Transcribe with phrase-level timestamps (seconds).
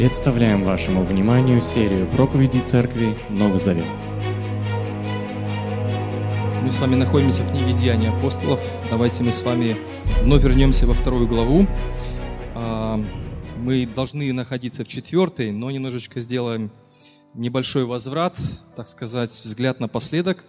[0.00, 3.84] Представляем вашему вниманию серию проповедей Церкви Новый Завет.
[6.62, 8.62] Мы с вами находимся в книге Деяния апостолов.
[8.88, 9.76] Давайте мы с вами
[10.22, 11.66] вновь вернемся во вторую главу.
[12.54, 12.98] А,
[13.58, 16.72] мы должны находиться в четвертой, но немножечко сделаем
[17.34, 18.38] небольшой возврат,
[18.76, 20.46] так сказать, взгляд напоследок.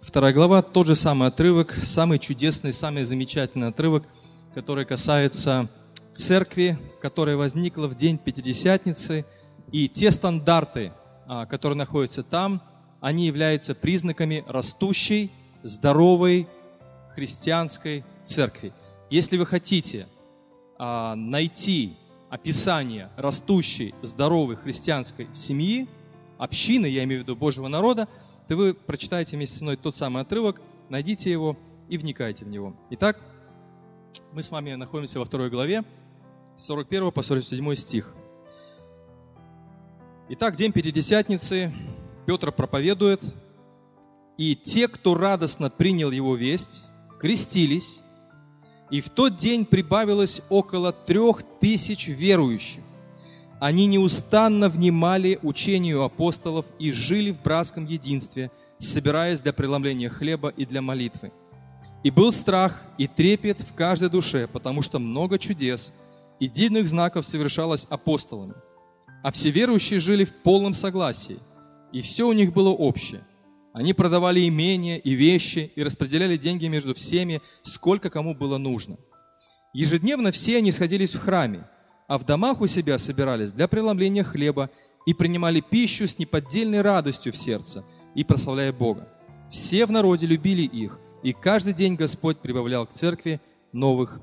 [0.00, 4.04] Вторая глава, тот же самый отрывок, самый чудесный, самый замечательный отрывок,
[4.54, 5.68] который касается
[6.14, 9.24] церкви, которая возникла в день Пятидесятницы,
[9.70, 10.92] и те стандарты,
[11.26, 12.62] а, которые находятся там,
[13.00, 15.30] они являются признаками растущей,
[15.62, 16.46] здоровой
[17.14, 18.72] христианской церкви.
[19.10, 20.08] Если вы хотите
[20.78, 21.96] а, найти
[22.30, 25.88] описание растущей, здоровой христианской семьи,
[26.38, 28.08] общины, я имею в виду Божьего народа,
[28.48, 31.56] то вы прочитаете вместе со мной тот самый отрывок, найдите его
[31.88, 32.74] и вникайте в него.
[32.90, 33.20] Итак,
[34.32, 35.84] мы с вами находимся во второй главе,
[36.62, 38.14] 41 по 47 стих.
[40.28, 41.72] Итак, день Пятидесятницы,
[42.24, 43.20] Петр проповедует,
[44.38, 46.84] и те, кто радостно принял его весть,
[47.18, 48.02] крестились,
[48.92, 52.84] и в тот день прибавилось около трех тысяч верующих.
[53.58, 60.64] Они неустанно внимали учению апостолов и жили в братском единстве, собираясь для преломления хлеба и
[60.64, 61.32] для молитвы.
[62.04, 65.92] И был страх и трепет в каждой душе, потому что много чудес
[66.40, 68.54] и дивных знаков совершалось апостолами.
[69.22, 71.38] А все верующие жили в полном согласии,
[71.92, 73.24] и все у них было общее.
[73.72, 78.98] Они продавали имения и вещи и распределяли деньги между всеми, сколько кому было нужно.
[79.72, 81.66] Ежедневно все они сходились в храме,
[82.06, 84.68] а в домах у себя собирались для преломления хлеба
[85.06, 89.08] и принимали пищу с неподдельной радостью в сердце и прославляя Бога.
[89.50, 93.40] Все в народе любили их, и каждый день Господь прибавлял к церкви
[93.72, 94.20] новых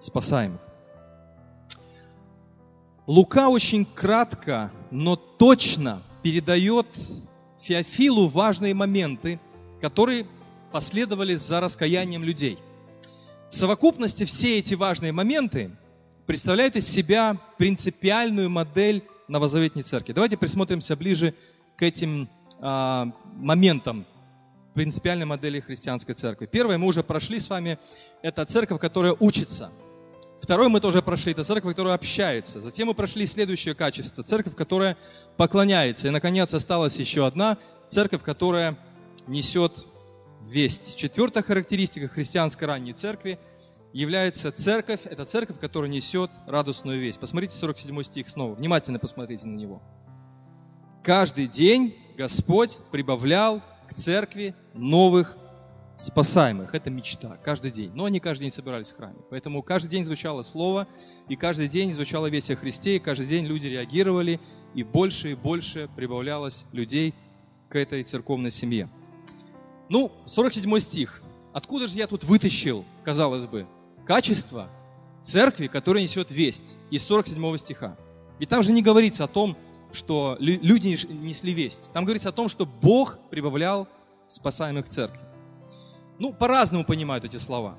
[0.00, 0.65] спасаемых.
[3.06, 6.86] Лука очень кратко, но точно передает
[7.60, 9.38] Феофилу важные моменты,
[9.80, 10.26] которые
[10.72, 12.58] последовали за раскаянием людей.
[13.48, 15.70] В совокупности все эти важные моменты
[16.26, 20.12] представляют из себя принципиальную модель новозаветной церкви.
[20.12, 21.34] Давайте присмотримся ближе
[21.76, 22.28] к этим
[22.58, 24.04] а, моментам
[24.74, 26.46] принципиальной модели христианской церкви.
[26.46, 27.78] Первое мы уже прошли с вами,
[28.22, 29.70] это церковь, которая учится–
[30.40, 32.60] Второй мы тоже прошли, это церковь, которая общается.
[32.60, 34.96] Затем мы прошли следующее качество, церковь, которая
[35.36, 36.08] поклоняется.
[36.08, 38.76] И, наконец, осталась еще одна церковь, которая
[39.26, 39.86] несет
[40.42, 40.96] весть.
[40.96, 43.38] Четвертая характеристика христианской ранней церкви
[43.92, 47.18] является церковь, это церковь, которая несет радостную весть.
[47.18, 49.82] Посмотрите 47 стих снова, внимательно посмотрите на него.
[51.02, 55.36] Каждый день Господь прибавлял к церкви новых
[55.96, 56.74] спасаемых.
[56.74, 57.90] Это мечта каждый день.
[57.94, 59.18] Но они каждый день собирались в храме.
[59.30, 60.86] Поэтому каждый день звучало слово,
[61.28, 64.40] и каждый день звучала весть о Христе, и каждый день люди реагировали,
[64.74, 67.14] и больше и больше прибавлялось людей
[67.68, 68.88] к этой церковной семье.
[69.88, 71.22] Ну, 47 стих.
[71.52, 73.66] Откуда же я тут вытащил, казалось бы,
[74.04, 74.68] качество
[75.22, 77.96] церкви, которая несет весть из 47 стиха?
[78.38, 79.56] Ведь там же не говорится о том,
[79.92, 81.90] что люди несли весть.
[81.92, 83.88] Там говорится о том, что Бог прибавлял
[84.28, 85.20] спасаемых церкви.
[86.18, 87.76] Ну, по-разному понимают эти слова.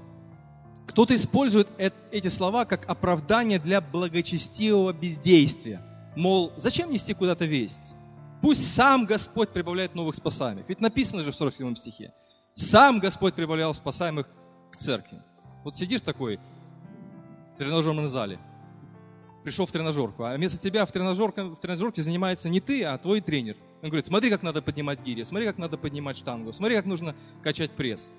[0.88, 1.70] Кто-то использует
[2.12, 5.82] эти слова как оправдание для благочестивого бездействия.
[6.16, 7.94] Мол, зачем нести куда-то весть?
[8.42, 10.70] Пусть сам Господь прибавляет новых спасаемых.
[10.70, 12.14] Ведь написано же в 47 стихе.
[12.54, 14.28] Сам Господь прибавлял спасаемых
[14.72, 15.22] к церкви.
[15.64, 16.40] Вот сидишь такой
[17.54, 18.40] в тренажерном зале,
[19.44, 23.22] пришел в тренажерку, а вместо тебя в тренажерке, в тренажерке занимается не ты, а твой
[23.22, 23.58] тренер.
[23.82, 27.16] Он говорит, смотри, как надо поднимать гири, смотри, как надо поднимать штангу, смотри, как нужно
[27.44, 28.10] качать пресс.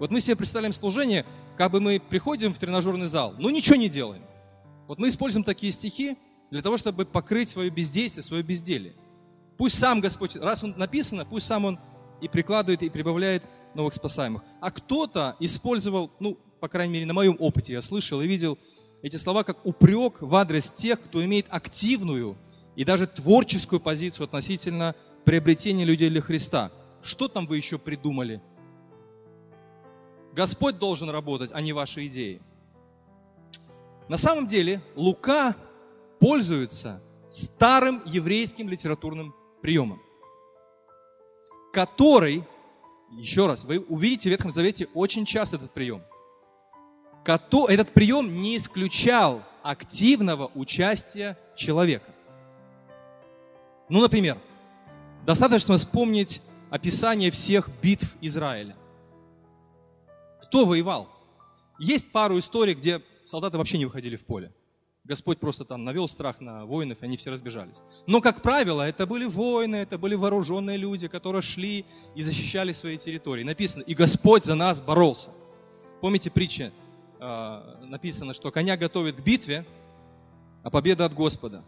[0.00, 1.26] Вот мы себе представляем служение,
[1.58, 4.22] как бы мы приходим в тренажерный зал, но ничего не делаем.
[4.88, 6.16] Вот мы используем такие стихи
[6.50, 8.94] для того, чтобы покрыть свое бездействие, свое безделие.
[9.58, 11.78] Пусть сам Господь, раз он написано, пусть сам он
[12.22, 13.42] и прикладывает, и прибавляет
[13.74, 14.42] новых спасаемых.
[14.62, 18.58] А кто-то использовал, ну, по крайней мере, на моем опыте я слышал и видел
[19.02, 22.38] эти слова как упрек в адрес тех, кто имеет активную
[22.74, 24.94] и даже творческую позицию относительно
[25.26, 26.72] приобретения людей для Христа.
[27.02, 28.40] Что там вы еще придумали?
[30.32, 32.40] Господь должен работать, а не ваши идеи.
[34.08, 35.54] На самом деле Лука
[36.18, 40.02] пользуется старым еврейским литературным приемом,
[41.72, 42.44] который,
[43.12, 46.02] еще раз, вы увидите в Ветхом Завете очень часто этот прием.
[47.68, 52.12] Этот прием не исключал активного участия человека.
[53.88, 54.38] Ну, например,
[55.26, 58.74] достаточно вспомнить описание всех битв Израиля.
[60.50, 61.08] Кто воевал?
[61.78, 64.52] Есть пару историй, где солдаты вообще не выходили в поле.
[65.04, 67.82] Господь просто там навел страх на воинов, и они все разбежались.
[68.08, 71.86] Но, как правило, это были воины, это были вооруженные люди, которые шли
[72.16, 73.44] и защищали свои территории.
[73.44, 75.30] Написано, и Господь за нас боролся.
[76.00, 76.72] Помните притчи?
[77.20, 79.64] А, написано, что коня готовит к битве,
[80.64, 81.62] а победа от Господа.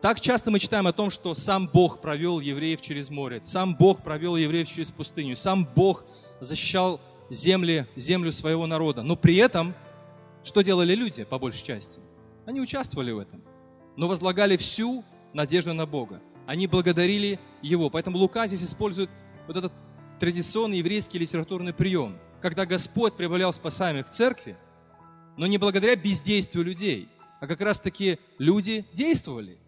[0.00, 4.02] Так часто мы читаем о том, что сам Бог провел евреев через море, сам Бог
[4.02, 6.06] провел евреев через пустыню, сам Бог
[6.40, 9.02] защищал земли, землю своего народа.
[9.02, 9.74] Но при этом,
[10.42, 12.00] что делали люди по большей части?
[12.46, 13.42] Они участвовали в этом,
[13.96, 15.04] но возлагали всю
[15.34, 16.22] надежду на Бога.
[16.46, 17.90] Они благодарили Его.
[17.90, 19.10] Поэтому Лука здесь использует
[19.46, 19.72] вот этот
[20.18, 24.56] традиционный еврейский литературный прием, когда Господь прибавлял спасаемых в церкви,
[25.36, 29.58] но не благодаря бездействию людей, а как раз-таки люди действовали.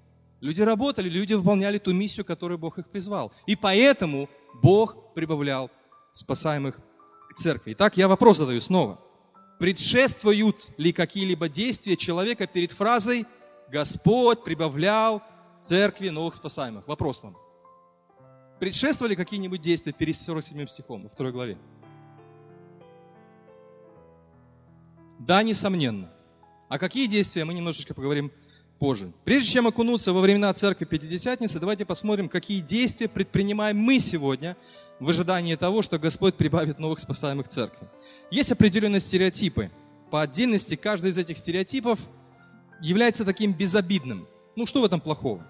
[0.42, 3.32] Люди работали, люди выполняли ту миссию, которую Бог их призвал.
[3.46, 4.28] И поэтому
[4.60, 5.70] Бог прибавлял
[6.10, 6.80] спасаемых
[7.30, 7.74] к церкви.
[7.74, 8.98] Итак, я вопрос задаю снова.
[9.60, 13.24] Предшествуют ли какие-либо действия человека перед фразой
[13.70, 15.22] «Господь прибавлял
[15.58, 16.88] церкви новых спасаемых»?
[16.88, 17.36] Вопрос вам.
[18.58, 21.56] Предшествовали какие-нибудь действия перед 47 стихом во второй главе?
[25.20, 26.12] Да, несомненно.
[26.68, 28.32] А какие действия, мы немножечко поговорим
[28.82, 29.12] позже.
[29.22, 34.56] Прежде чем окунуться во времена церкви Пятидесятницы, давайте посмотрим, какие действия предпринимаем мы сегодня
[34.98, 37.86] в ожидании того, что Господь прибавит новых спасаемых церкви.
[38.32, 39.70] Есть определенные стереотипы.
[40.10, 42.00] По отдельности каждый из этих стереотипов
[42.80, 44.26] является таким безобидным.
[44.56, 45.46] Ну что в этом плохого?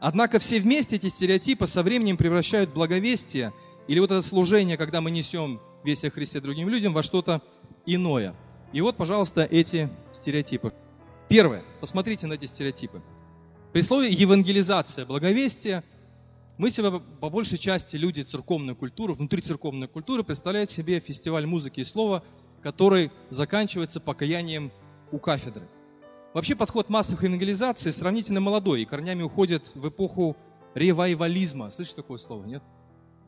[0.00, 3.52] Однако все вместе эти стереотипы со временем превращают благовестие
[3.88, 7.42] или вот это служение, когда мы несем весть о Христе другим людям, во что-то
[7.84, 8.36] иное.
[8.72, 10.72] И вот, пожалуйста, эти стереотипы.
[11.28, 11.64] Первое.
[11.80, 13.02] Посмотрите на эти стереотипы.
[13.72, 15.82] При слове евангелизация, благовестие,
[16.56, 21.80] мы себе по большей части люди церковной культуры, внутри церковной культуры представляют себе фестиваль музыки
[21.80, 22.22] и слова,
[22.62, 24.70] который заканчивается покаянием
[25.10, 25.68] у кафедры.
[26.32, 30.36] Вообще подход массовой евангелизации сравнительно молодой и корнями уходит в эпоху
[30.74, 31.70] ревайвализма.
[31.70, 32.62] Слышите такое слово, нет?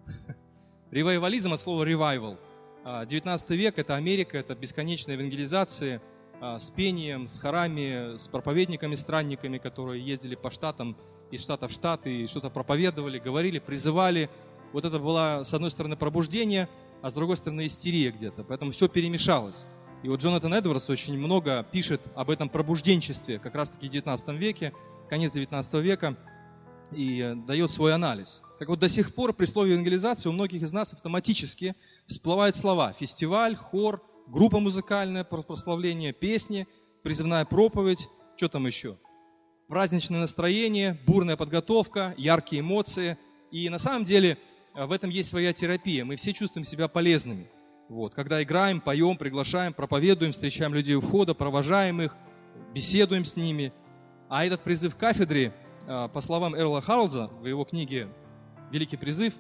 [0.93, 2.39] Ревайвализм от слова revival.
[3.07, 9.59] 19 век– это Америка, это бесконечная евангелизация– а, с пением, с хорами, с проповедниками, странниками,
[9.59, 10.97] которые ездили по штатам,
[11.31, 14.31] из штата в штат и что-то проповедовали, говорили, призывали.
[14.73, 16.69] Вот это было, с одной стороны, пробуждение,
[17.03, 18.45] а с другой стороны, истерия где-то.
[18.45, 19.67] Поэтому все перемешалось.
[20.03, 24.73] И вот Джонатан Эдвардс очень много пишет об этом пробужденчестве, как раз-таки в 19 веке,
[25.09, 26.17] конец 19 века,
[26.93, 28.43] и дает свой анализ.
[28.59, 31.75] Так вот, до сих пор при слове евангелизации у многих из нас автоматически
[32.07, 36.67] всплывают слова «фестиваль», «хор», группа музыкальная, прославление песни,
[37.03, 38.99] призывная проповедь, что там еще?
[39.69, 43.19] Праздничное настроение, бурная подготовка, яркие эмоции.
[43.51, 44.39] И на самом деле
[44.75, 46.05] э, в этом есть своя терапия.
[46.05, 47.51] Мы все чувствуем себя полезными.
[47.89, 52.17] Вот, когда играем, поем, приглашаем, проповедуем, встречаем людей у входа, провожаем их,
[52.75, 53.73] беседуем с ними.
[54.29, 55.53] А этот призыв кафедре,
[55.87, 58.09] э, по словам Эрла Харлза в его книге
[58.71, 59.35] «Великий призыв»,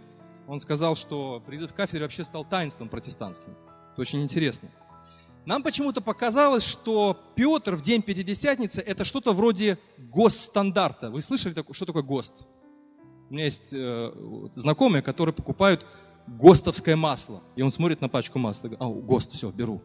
[0.46, 3.54] он сказал, что призыв кафедре вообще стал таинством протестантским.
[3.98, 4.68] Это очень интересно.
[5.44, 11.10] Нам почему-то показалось, что Петр в день Пятидесятницы это что-то вроде госстандарта.
[11.10, 12.46] Вы слышали, что такое ГОСТ?
[13.28, 14.12] У меня есть э,
[14.54, 15.84] знакомые, которые покупают
[16.28, 17.42] ГОСТовское масло.
[17.56, 19.78] И он смотрит на пачку масла и говорит, а, ГОСТ, все, беру.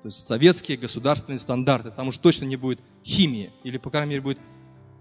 [0.00, 1.90] То есть советские государственные стандарты.
[1.90, 3.50] Там уж точно не будет химии.
[3.64, 4.38] Или, по крайней мере, будет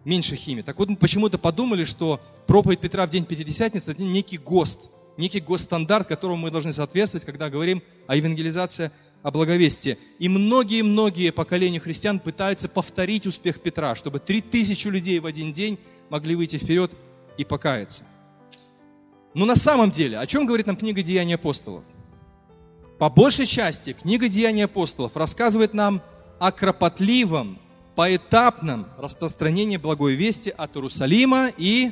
[0.06, 0.64] меньше химии.
[0.64, 5.42] Так вот, мы почему-то подумали, что проповедь Петра в день Пятидесятницы– это некий ГОСТ некий
[5.42, 8.90] госстандарт, которому мы должны соответствовать, когда говорим о евангелизации,
[9.22, 10.00] о благовестии.
[10.18, 15.78] И многие-многие поколения христиан пытаются повторить успех Петра, чтобы три тысячи людей в один день
[16.10, 16.94] могли выйти вперед
[17.38, 18.04] и покаяться.
[19.34, 21.84] Но на самом деле, о чем говорит нам книга «Деяния апостолов»?
[22.98, 26.02] По большей части книга «Деяния апостолов» рассказывает нам
[26.40, 27.60] о кропотливом,
[27.96, 31.92] поэтапном распространении благой вести от Иерусалима и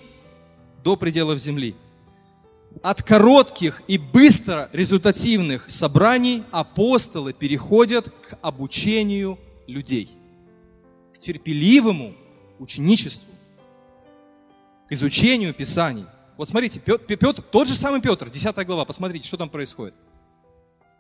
[0.82, 1.76] до пределов земли–
[2.84, 10.10] от коротких и быстро результативных собраний апостолы переходят к обучению людей,
[11.14, 12.14] к терпеливому
[12.60, 13.32] ученичеству,
[14.88, 16.06] к изучению Писаний.
[16.38, 19.96] Вот смотрите, Петр, тот же самый Петр, 10 глава, посмотрите, что там происходит.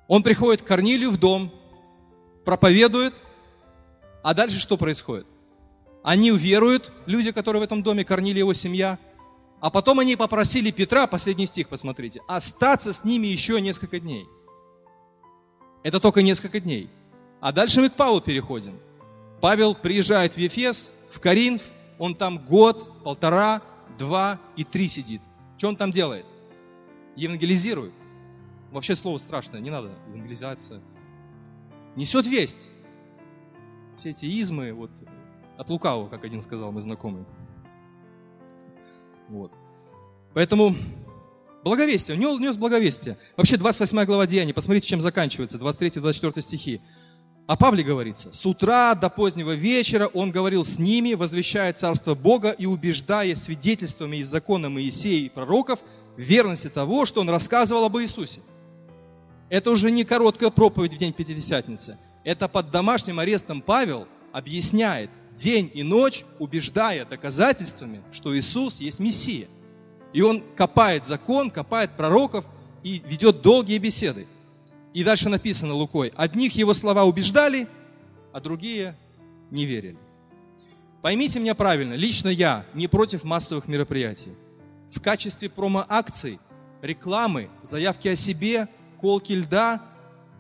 [0.08, 1.52] Он приходит к Корнилию в дом,
[2.46, 3.22] проповедует,
[4.24, 5.28] а дальше что происходит?
[6.04, 8.98] Они уверуют, люди, которые в этом доме, Корнилий его семья,
[9.60, 14.28] а потом они попросили Петра, последний стих посмотрите, остаться с ними еще несколько дней.
[15.84, 16.90] Это только несколько дней.
[17.40, 18.78] А дальше мы к Павлу переходим.
[19.42, 21.62] Павел приезжает в Ефес, в Каринф,
[21.98, 23.62] он там год, полтора,
[23.98, 25.22] два и три сидит.
[25.58, 26.26] Что он там делает?
[27.16, 27.94] Евангелизирует.
[28.72, 30.82] Вообще слово страшное, не надо евангелизация.
[31.96, 32.70] Несет весть.
[33.96, 34.92] все эти измы, вот,
[35.58, 37.26] от лукавого, как один сказал мой знакомый.
[39.30, 39.52] Вот.
[40.34, 40.76] Поэтому
[41.64, 43.18] благовестие, он нес благовестие.
[43.36, 46.82] Вообще 28 глава Деяний, посмотрите, чем заканчивается, 23-24 стихи.
[47.48, 52.52] О Павле говорится, с утра до позднего вечера он говорил с ними, возвещая царство Бога
[52.52, 55.80] и убеждая свидетельствами из закона Моисея и пророков
[56.18, 58.42] в верности того, что он рассказывал об Иисусе.
[59.50, 61.98] Это уже не короткая проповедь в день Пятидесятницы.
[62.26, 69.48] Это под домашним арестом Павел объясняет день и ночь, убеждая доказательствами, что Иисус есть Мессия.
[70.12, 72.46] И он копает закон, копает пророков
[72.84, 74.26] и ведет долгие беседы.
[74.94, 77.68] И дальше написано Лукой, одних его слова убеждали,
[78.34, 78.96] а другие
[79.52, 79.98] не верили.
[81.02, 84.32] Поймите меня правильно, лично я не против массовых мероприятий.
[84.92, 86.40] В качестве промо-акций,
[86.82, 88.68] рекламы, заявки о себе,
[89.00, 89.84] колки льда,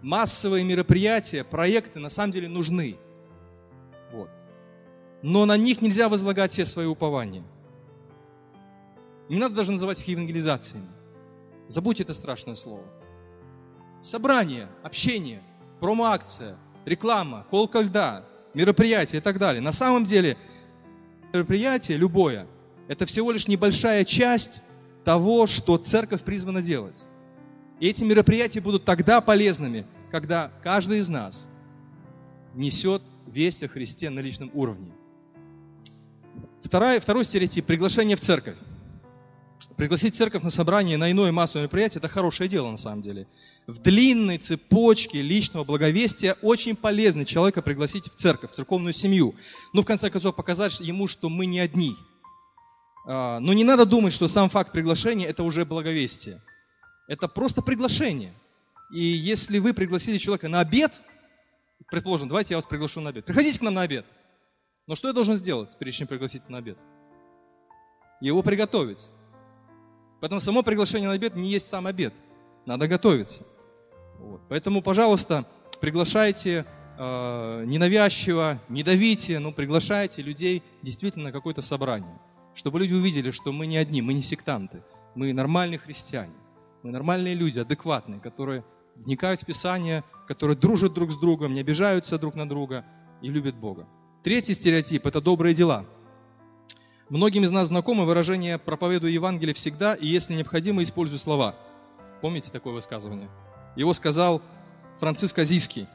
[0.01, 2.97] массовые мероприятия, проекты на самом деле нужны.
[4.11, 4.29] Вот.
[5.21, 7.43] Но на них нельзя возлагать все свои упования.
[9.29, 10.87] Не надо даже называть их евангелизациями.
[11.67, 12.83] Забудьте это страшное слово
[14.01, 15.41] собрание, общение,
[15.79, 19.61] промо-акция, реклама, колка льда, мероприятие и так далее.
[19.61, 20.37] На самом деле
[21.33, 22.47] мероприятие любое–
[22.87, 24.61] это всего лишь небольшая часть
[25.03, 27.05] того, что церковь призвана делать.
[27.79, 31.49] И эти мероприятия будут тогда полезными, когда каждый из нас
[32.55, 34.91] несет весть о Христе на личном уровне.
[36.63, 38.57] Второй, второй стереотип– приглашение в церковь.
[39.77, 43.27] Пригласить церковь на собрание, на иное массовое мероприятие– это хорошее дело на самом деле.
[43.67, 49.35] В длинной цепочке личного благовестия очень полезно человека пригласить в церковь, в церковную семью.
[49.73, 51.95] Ну, в конце концов, показать ему, что мы не одни.
[53.05, 56.41] А, но не надо думать, что сам факт приглашения– это уже благовестие.
[57.07, 58.33] Это просто приглашение.
[58.91, 60.91] И если вы пригласили человека на обед,
[61.91, 63.25] предположим, давайте я вас приглашу на обед.
[63.25, 64.05] Приходите к нам на обед.
[64.87, 66.77] Но что я должен сделать, прежде чем пригласить на обед?
[68.21, 69.09] Его приготовить.
[70.21, 72.13] Поэтому само приглашение на обед не есть сам обед.
[72.65, 73.43] Надо готовиться.
[74.17, 74.41] Вот.
[74.49, 75.45] Поэтому, пожалуйста,
[75.79, 76.65] приглашайте
[76.97, 82.17] э, ненавязчиво, не давите, но приглашайте людей действительно на какое-то собрание.
[82.55, 84.81] Чтобы люди увидели, что мы не одни, мы не сектанты.
[85.13, 86.33] Мы нормальные христиане.
[86.81, 88.63] Мы нормальные люди, адекватные, которые
[88.95, 92.85] вникают в Писание, которые дружат друг с другом, не обижаются друг на друга
[93.21, 93.87] и любят Бога.
[94.23, 95.85] Третий стереотип– это добрые дела–
[97.09, 101.55] Многим из нас знакомы выражение «проповедую Евангелие всегда и, если необходимо, использую слова».
[102.21, 103.29] Помните такое высказывание?
[103.77, 104.41] Его сказал
[104.99, 105.87] Франциск Азийский.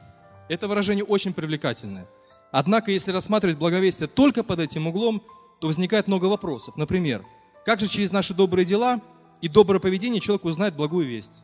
[0.49, 2.07] Это выражение очень привлекательное.
[2.51, 5.21] Однако, если рассматривать благовестие только под этим углом,
[5.59, 6.77] то возникает много вопросов.
[6.77, 7.23] Например,
[7.63, 8.99] как же через наши добрые дела
[9.39, 11.43] и доброе поведение человек узнает благую весть?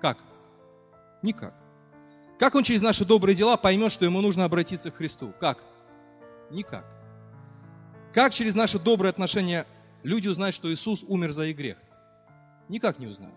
[0.00, 0.18] Как?
[1.20, 1.54] Никак.
[2.38, 5.32] Как он через наши добрые дела поймет, что ему нужно обратиться к Христу?
[5.40, 5.64] Как?
[6.50, 6.84] Никак.
[8.12, 9.66] Как через наши добрые отношения
[10.02, 11.78] люди узнают, что Иисус умер за их грех?
[12.68, 13.34] Никак не узнают.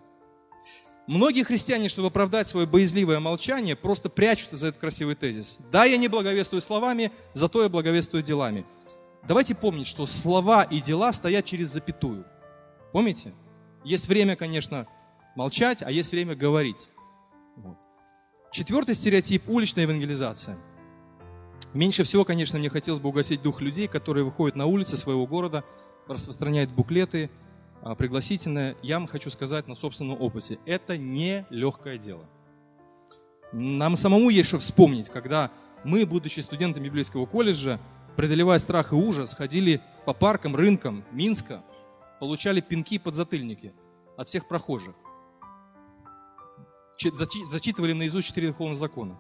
[1.08, 5.60] Многие христиане, чтобы оправдать свое боязливое молчание, просто прячутся за этот красивый тезис.
[5.72, 8.66] Да, я не благовествую словами, зато я благовествую делами.
[9.26, 12.26] Давайте помнить, что слова и дела стоят через запятую.
[12.92, 13.34] Помните?
[13.84, 14.86] Есть время, конечно,
[15.36, 16.92] молчать, а есть время говорить.
[17.56, 17.78] Вот.
[18.52, 20.58] Четвертый стереотип– уличная евангелизация–
[21.74, 25.64] Меньше всего, конечно, мне хотелось бы угасить дух людей, которые выходят на улицы своего города,
[26.08, 27.30] распространяют буклеты,
[27.82, 28.78] а, пригласительные.
[28.82, 32.26] Я вам хочу сказать на собственном опыте, это не легкое дело.
[33.52, 35.52] Нам самому есть что вспомнить, когда
[35.84, 37.80] мы, будучи студентами библейского колледжа,
[38.16, 41.64] преодолевая страх и ужас, ходили по паркам, рынкам Минска,
[42.20, 43.74] получали пинки и подзатыльники
[44.18, 44.96] от всех прохожих.
[47.50, 49.18] Зачитывали наизусть четыре духовных закона.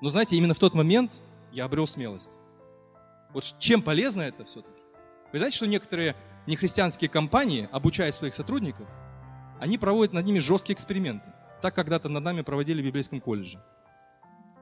[0.00, 1.22] Но знаете, именно в тот момент
[1.58, 2.38] я обрел смелость.
[3.32, 4.82] Вот чем полезно это все-таки?
[5.32, 6.14] Вы знаете, что некоторые
[6.46, 8.88] нехристианские компании, обучая своих сотрудников,
[9.60, 11.32] они проводят над ними жесткие эксперименты.
[11.60, 13.60] Так когда-то над нами проводили в библейском колледже.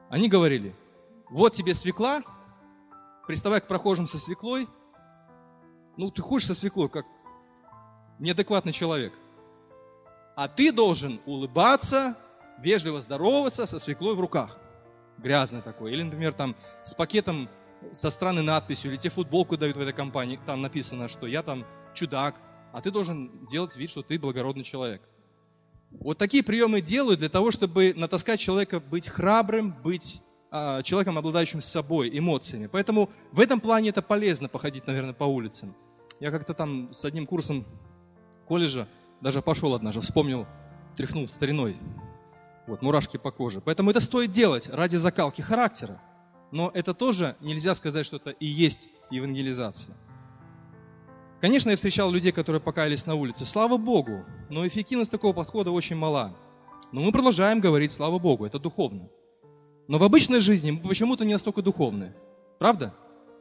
[0.09, 0.75] Они говорили,
[1.29, 2.23] вот тебе свекла,
[3.27, 4.67] приставай к прохожим со свеклой.
[5.97, 7.05] Ну, ты ходишь со свеклой, как
[8.17, 9.13] неадекватный человек.
[10.35, 12.17] А ты должен улыбаться,
[12.57, 14.59] вежливо здороваться со свеклой в руках
[15.17, 15.93] грязный такой.
[15.93, 17.49] Или, например, там с пакетом
[17.91, 21.65] со странной надписью, или тебе футболку дают в этой компании, там написано, что я там
[21.93, 22.35] чудак,
[22.73, 25.01] а ты должен делать вид, что ты благородный человек.
[25.91, 30.21] Вот такие приемы делают для того, чтобы натаскать человека быть храбрым, быть
[30.51, 32.67] а, человеком, обладающим собой, эмоциями.
[32.67, 35.75] Поэтому в этом плане это полезно походить, наверное, по улицам.
[36.19, 37.65] Я как-то там с одним курсом
[38.47, 38.87] колледжа
[39.21, 40.45] даже пошел однажды, вспомнил,
[40.95, 41.77] тряхнул стариной.
[42.67, 43.61] Вот, мурашки по коже.
[43.61, 46.01] Поэтому это стоит делать ради закалки характера.
[46.51, 49.95] Но это тоже нельзя сказать, что это и есть евангелизация.
[51.39, 53.45] Конечно, я встречал людей, которые покаялись на улице.
[53.45, 56.35] Слава Богу, но эффективность такого подхода очень мала.
[56.91, 59.09] Но мы продолжаем говорить слава Богу, это духовно.
[59.87, 62.13] Но в обычной жизни мы почему-то не настолько духовны.
[62.59, 62.93] Правда?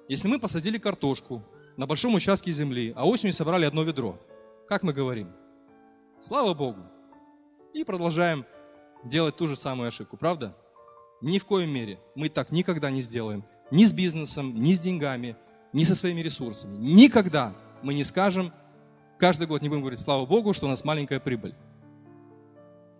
[0.08, 1.42] Если мы посадили картошку
[1.76, 4.20] на большом участке земли, а осенью собрали одно ведро,
[4.68, 5.30] как мы говорим?
[6.20, 6.82] Слава Богу.
[7.72, 8.44] И продолжаем
[9.06, 10.56] делать ту же самую ошибку, правда?
[11.20, 13.44] Ни в коем мере мы так никогда не сделаем.
[13.70, 15.36] Ни с бизнесом, ни с деньгами,
[15.72, 16.76] ни со своими ресурсами.
[16.76, 18.52] Никогда мы не скажем,
[19.18, 21.54] каждый год не будем говорить, слава Богу, что у нас маленькая прибыль.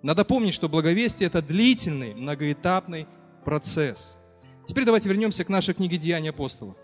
[0.02, 3.06] Надо помнить, что благовестие– это длительный, многоэтапный
[3.44, 4.18] процесс.
[4.64, 6.76] Теперь давайте вернемся к нашей книге «Деяния апостолов».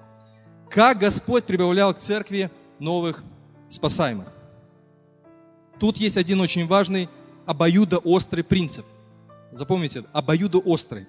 [0.71, 3.23] Как Господь прибавлял к церкви новых
[3.69, 4.29] спасаемых.
[5.79, 7.09] Тут есть один очень важный
[7.47, 8.87] обоюдоострый принцип.
[9.53, 11.07] Запомните, обоюдоострый.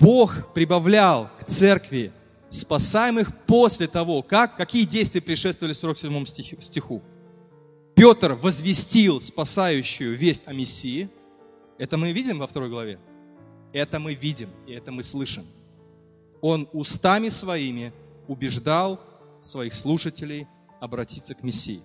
[0.00, 2.12] Бог прибавлял к церкви
[2.48, 6.24] спасаемых после того, как, какие действия предшествовали 47
[6.60, 7.02] стиху.
[7.96, 11.08] Петр возвестил спасающую весть о Мессии.
[11.78, 12.98] Это мы видим во второй главе.
[13.72, 15.46] Это мы видим и это мы слышим.
[16.40, 17.92] Он устами своими
[18.28, 19.00] убеждал
[19.40, 20.46] своих слушателей
[20.80, 21.82] обратиться к Мессии.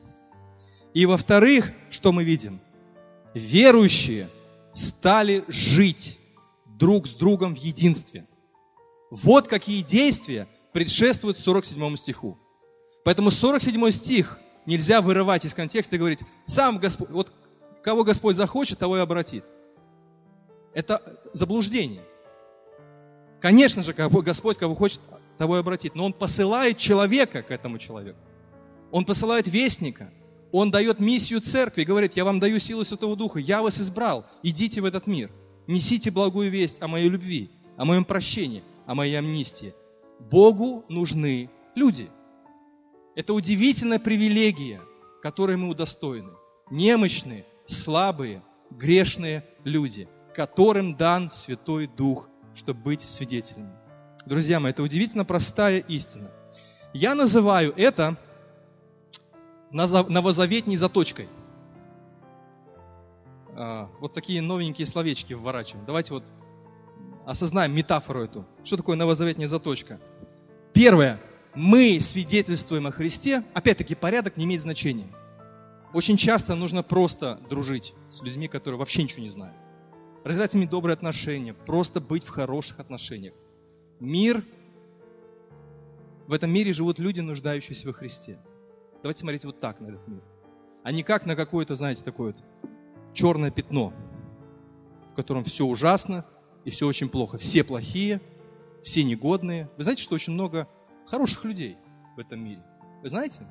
[0.94, 2.60] И во-вторых, что мы видим?
[3.34, 4.28] Верующие
[4.74, 6.20] стали жить
[6.66, 8.28] друг с другом в единстве.
[9.12, 12.38] Вот какие действия предшествует 47 стиху.
[13.04, 17.34] Поэтому 47 стих нельзя вырывать из контекста и говорить, сам Господь, вот
[17.82, 19.44] кого Господь захочет, того и обратит.
[20.74, 22.04] Это заблуждение.
[23.42, 25.00] Конечно же, Господь кого хочет,
[25.38, 25.96] того и обратит.
[25.96, 28.20] Но Он посылает человека к этому человеку.
[28.92, 30.12] Он посылает вестника.
[30.52, 34.82] Он дает миссию церкви говорит, я вам даю силу Святого Духа, я вас избрал, идите
[34.82, 35.32] в этот мир.
[35.68, 39.76] Несите благую весть о моей любви, о моем прощении, о моей амнистии.
[40.20, 42.10] Богу нужны люди.
[43.16, 44.82] Это удивительная привилегия,
[45.22, 46.32] которой мы удостоены.
[46.72, 53.72] Немощные, слабые, грешные люди, которым дан Святой Дух, чтобы быть свидетелями.
[54.26, 56.32] Друзья мои, это удивительно простая истина.
[56.94, 58.18] Я называю это
[59.72, 61.28] новозаветней заточкой.
[63.56, 65.86] А, вот такие новенькие словечки вворачиваем.
[65.86, 66.24] Давайте вот
[67.26, 68.46] осознаем метафору эту.
[68.64, 70.00] Что такое новозаветная заточка?
[70.74, 71.20] Первое.
[71.56, 73.44] Мы свидетельствуем о Христе.
[73.54, 75.08] Опять-таки, порядок не имеет значения.
[75.94, 79.56] Очень часто нужно просто дружить с людьми, которые вообще ничего не знают.
[80.24, 83.34] Развивать с ними добрые отношения, просто быть в хороших отношениях.
[84.00, 84.44] Мир,
[86.28, 88.40] в этом мире живут люди, нуждающиеся во Христе.
[89.02, 90.24] Давайте смотреть вот так на этот мир.
[90.84, 92.44] А не как на какое-то, знаете, такое вот
[93.14, 93.94] черное пятно,
[95.12, 96.26] в котором все ужасно,
[96.66, 97.38] и все очень плохо.
[97.38, 98.22] Все плохие,
[98.84, 99.70] все негодные.
[99.78, 100.68] Вы знаете, что очень много
[101.06, 101.78] хороших людей
[102.16, 102.64] в этом мире?
[103.02, 103.48] Вы знаете?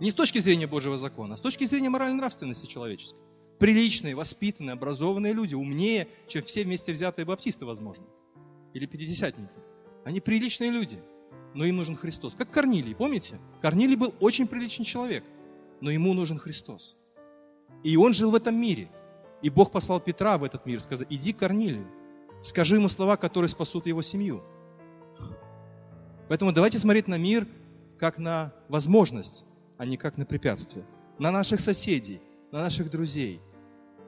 [0.00, 3.22] Не с точки зрения Божьего закона, а с точки зрения моральной нравственности человеческой.
[3.58, 8.04] Приличные, воспитанные, образованные люди, умнее, чем все вместе взятые баптисты, возможно.
[8.74, 9.56] Или пятидесятники.
[10.04, 11.02] Они приличные люди,
[11.58, 12.36] но им нужен Христос.
[12.36, 13.40] Как Корнилий, помните?
[13.60, 15.24] Корнилий был очень приличный человек,
[15.80, 16.96] но ему нужен Христос.
[17.82, 18.88] И он жил в этом мире.
[19.42, 21.84] И Бог послал Петра в этот мир, сказал, иди к Корнилию.
[22.42, 24.40] Скажи ему слова, которые спасут его семью.
[26.28, 27.44] Поэтому давайте смотреть на мир
[27.98, 29.44] как на возможность,
[29.78, 30.86] а не как на препятствие.
[31.18, 32.20] На наших соседей,
[32.52, 33.40] на наших друзей.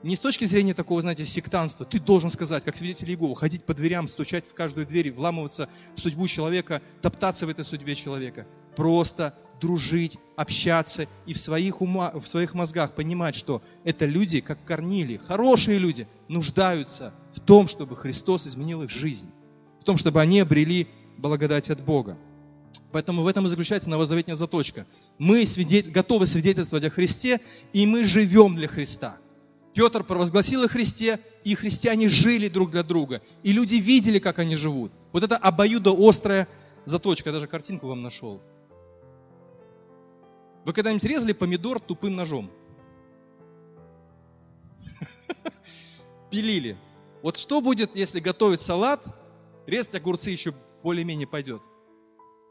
[0.03, 1.85] Не с точки зрения такого, знаете, сектанства.
[1.85, 6.01] Ты должен сказать, как свидетель Иеговы, ходить по дверям, стучать в каждую дверь, вламываться в
[6.01, 8.47] судьбу человека, топтаться в этой судьбе человека.
[8.77, 14.65] Просто дружить, общаться и в своих, ума, в своих мозгах понимать, что это люди, как
[14.65, 19.29] Корнили, хорошие люди, нуждаются в том, чтобы Христос изменил их жизнь,
[19.79, 22.17] в том, чтобы они обрели благодать от Бога.
[22.91, 24.87] Поэтому в этом и заключается новозаветная заточка.
[25.19, 27.41] Мы свидетель, готовы свидетельствовать о Христе,
[27.75, 29.19] и мы живем для Христа.
[29.75, 33.23] Петр провозгласил о Христе, и христиане жили друг для друга.
[33.43, 34.93] И люди видели, как они живут.
[35.13, 36.49] Вот это обоюдоострая
[36.85, 37.29] заточка.
[37.29, 38.41] Я даже картинку вам нашел.
[40.65, 42.51] Вы когда-нибудь резали помидор тупым ножом?
[46.31, 46.77] Пилили.
[47.23, 49.07] Вот что будет, если готовить салат,
[49.67, 50.53] резать огурцы еще
[50.83, 51.63] более-менее пойдет?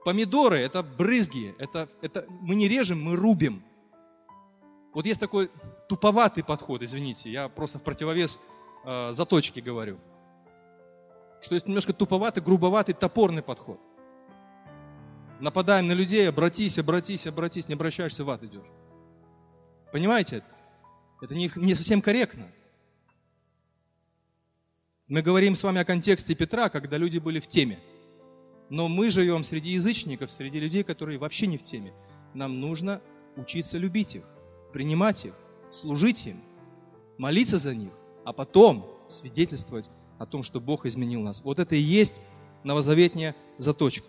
[0.06, 3.62] Помидоры– это брызги, это, это мы не режем, мы рубим.
[4.94, 5.52] Вот есть такой
[5.90, 8.40] туповатый подход, извините, я просто в противовес
[8.86, 10.00] э, заточки говорю.
[11.42, 13.80] Что есть немножко туповатый, грубоватый, топорный подход
[15.40, 18.68] нападаем на людей, обратись, обратись, обратись, не обращаешься, в ад идешь.
[19.92, 20.44] Понимаете?
[21.22, 22.48] Это не, не совсем корректно.
[25.08, 27.80] Мы говорим с вами о контексте Петра, когда люди были в теме.
[28.70, 31.94] Но мы живем среди язычников, среди людей, которые вообще не в теме.
[32.36, 33.02] Нам нужно
[33.36, 34.26] учиться любить их,
[34.72, 35.34] принимать их,
[35.72, 36.42] служить им,
[37.18, 37.92] молиться за них,
[38.26, 41.42] а потом свидетельствовать о том, что Бог изменил нас.
[41.44, 42.22] Вот это и есть
[42.64, 44.08] новозаветняя заточка.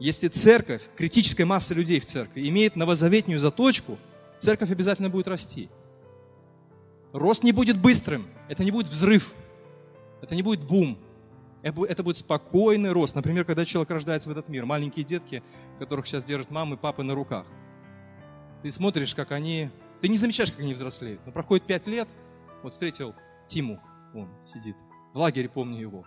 [0.00, 3.98] Если церковь, критическая масса людей в церкви, имеет новозаветнюю заточку,
[4.38, 5.68] церковь обязательно будет расти.
[7.12, 9.34] Рост не будет быстрым, это не будет взрыв,
[10.20, 10.98] это не будет бум,
[11.62, 13.14] это будет спокойный рост.
[13.14, 15.42] Например, когда человек рождается в этот мир, маленькие детки,
[15.78, 17.46] которых сейчас держат мамы и папы на руках.
[18.62, 19.70] Ты смотришь, как они...
[20.04, 21.24] Ты не замечаешь, как они взрослеют.
[21.24, 22.06] Но проходит пять лет,
[22.62, 23.14] вот встретил
[23.46, 23.80] Тиму,
[24.12, 24.76] он сидит.
[25.14, 26.04] В лагере помню его.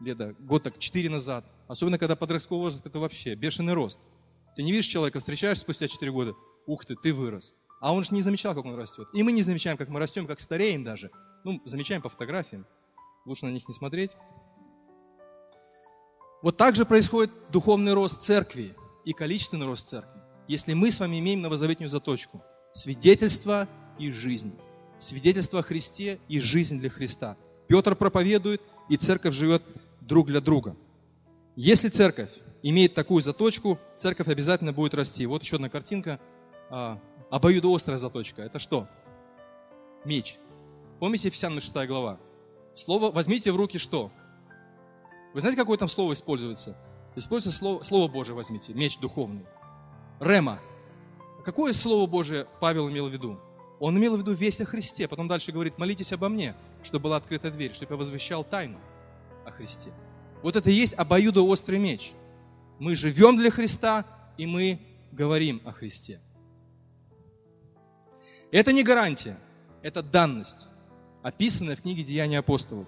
[0.00, 1.44] Лето, год так, четыре назад.
[1.68, 4.08] Особенно, когда подростковый возраст, это вообще бешеный рост.
[4.56, 6.34] Ты не видишь человека, встречаешь спустя четыре года,
[6.66, 7.54] ух ты, ты вырос.
[7.80, 9.06] А он же не замечал, как он растет.
[9.14, 11.12] И мы не замечаем, как мы растем, как стареем даже.
[11.44, 12.66] Ну, замечаем по фотографиям.
[13.26, 14.10] Лучше на них не смотреть.
[16.42, 20.20] Вот так же происходит духовный рост церкви и количественный рост церкви.
[20.48, 22.42] Если мы с вами имеем новозаветную заточку.
[22.72, 24.52] Свидетельство и жизнь.
[24.98, 27.36] Свидетельство о Христе и жизнь для Христа.
[27.68, 29.62] Петр проповедует, и церковь живет
[30.00, 30.76] друг для друга.
[31.56, 35.26] Если церковь имеет такую заточку, церковь обязательно будет расти.
[35.26, 36.20] Вот еще одна картинка.
[36.68, 38.42] А, обоюдоострая заточка.
[38.42, 38.88] Это что?
[40.04, 40.38] Меч.
[40.98, 42.18] Помните Ефесянам 6 глава?
[42.72, 44.10] Слово возьмите в руки что?
[45.32, 46.76] Вы знаете, какое там слово используется?
[47.16, 49.44] Используется слово, слово Божие возьмите, меч духовный.
[50.20, 50.58] Рема.
[51.44, 53.38] Какое слово Божие Павел имел в виду?
[53.78, 55.08] Он имел в виду весть о Христе.
[55.08, 58.78] Потом дальше говорит, молитесь обо мне, чтобы была открыта дверь, чтобы я возвещал тайну
[59.46, 59.90] о Христе.
[60.42, 62.12] Вот это и есть обоюдоострый меч.
[62.78, 64.04] Мы живем для Христа,
[64.36, 64.80] и мы
[65.12, 66.20] говорим о Христе.
[68.50, 69.38] Это не гарантия,
[69.82, 70.68] это данность,
[71.22, 72.86] описанная в книге «Деяния апостолов».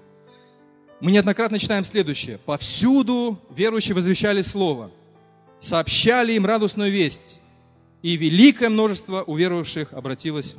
[1.01, 2.39] Мы неоднократно читаем следующее.
[2.39, 4.91] «Повсюду верующие возвещали Слово,
[5.59, 7.42] сообщали им радостную весть,
[8.03, 10.57] и великое множество уверовавших обратилось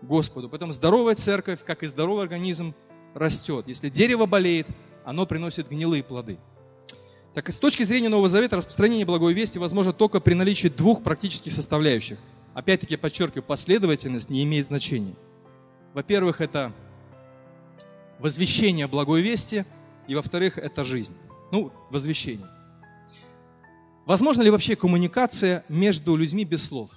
[0.00, 0.48] к Господу».
[0.48, 2.74] Потом здоровая церковь, как и здоровый организм,
[3.14, 3.68] растет.
[3.68, 4.68] Если дерево болеет,
[5.04, 6.38] оно приносит гнилые плоды.
[7.34, 11.52] Так с точки зрения Нового Завета распространение благой вести возможно только при наличии двух практических
[11.52, 12.18] составляющих.
[12.54, 15.16] Опять-таки, подчеркиваю, последовательность не имеет значения.
[15.92, 16.72] Во-первых, это
[18.20, 19.64] возвещение благой вести,
[20.06, 21.14] и во-вторых, это жизнь.
[21.50, 22.46] Ну, возвещение.
[24.06, 26.90] Возможно ли вообще коммуникация между людьми без слов?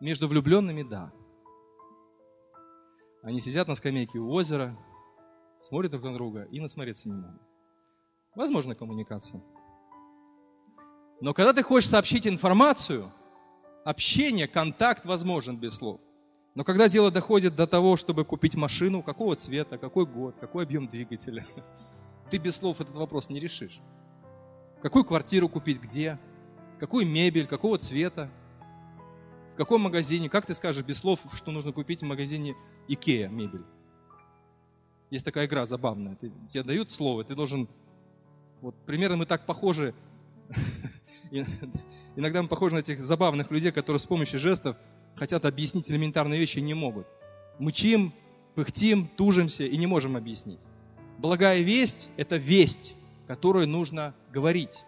[0.00, 1.12] Между влюбленными– да.
[3.22, 4.78] Они сидят на скамейке у озера,
[5.58, 7.42] смотрят друг на друга и насмотреться не могут.
[8.36, 9.42] Возможно коммуникация.
[11.20, 13.10] Но когда ты хочешь сообщить информацию,
[13.84, 16.00] общение, контакт возможен без слов.
[16.54, 20.86] Но когда дело доходит до того, чтобы купить машину, какого цвета, какой год, какой объем
[20.86, 21.44] двигателя,
[22.30, 23.80] ты без слов этот вопрос не решишь.
[24.86, 26.16] Какую квартиру купить, где,
[26.78, 28.30] какую мебель, какого цвета,
[29.52, 32.54] в каком магазине, как ты скажешь без слов, что нужно купить в магазине
[32.86, 33.64] Икея мебель.
[35.10, 36.14] Есть такая игра забавная.
[36.14, 37.68] Ты, тебе дают слово, ты должен...
[38.60, 39.92] Вот примерно мы так похожи
[42.14, 44.76] Иногда мы похожи на этих забавных людей, которые с помощью жестов
[45.16, 47.08] хотят объяснить элементарные вещи и не могут.
[47.58, 48.12] Мучим,
[48.54, 50.60] пыхтим, тужимся и не можем объяснить.
[51.18, 52.94] Благая весть– это весть,
[53.26, 54.84] которую нужно говорить.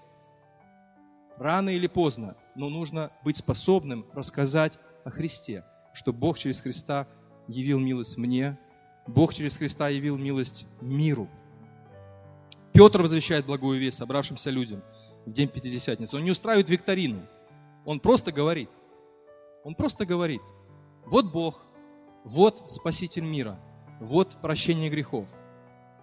[1.36, 7.06] Рано или поздно, но нужно быть способным рассказать о Христе, что Бог через Христа
[7.46, 8.58] явил милость мне,
[9.06, 11.28] Бог через Христа явил милость миру.
[12.72, 14.82] Петр возвещает благую весть собравшимся людям–
[15.28, 16.16] в день Пятидесятницы.
[16.16, 17.20] Он не устраивает викторину.
[17.84, 18.70] Он просто говорит.
[19.62, 20.42] Он просто говорит.
[21.04, 21.60] Вот Бог,
[22.24, 23.58] вот Спаситель мира,
[24.00, 25.28] вот прощение грехов,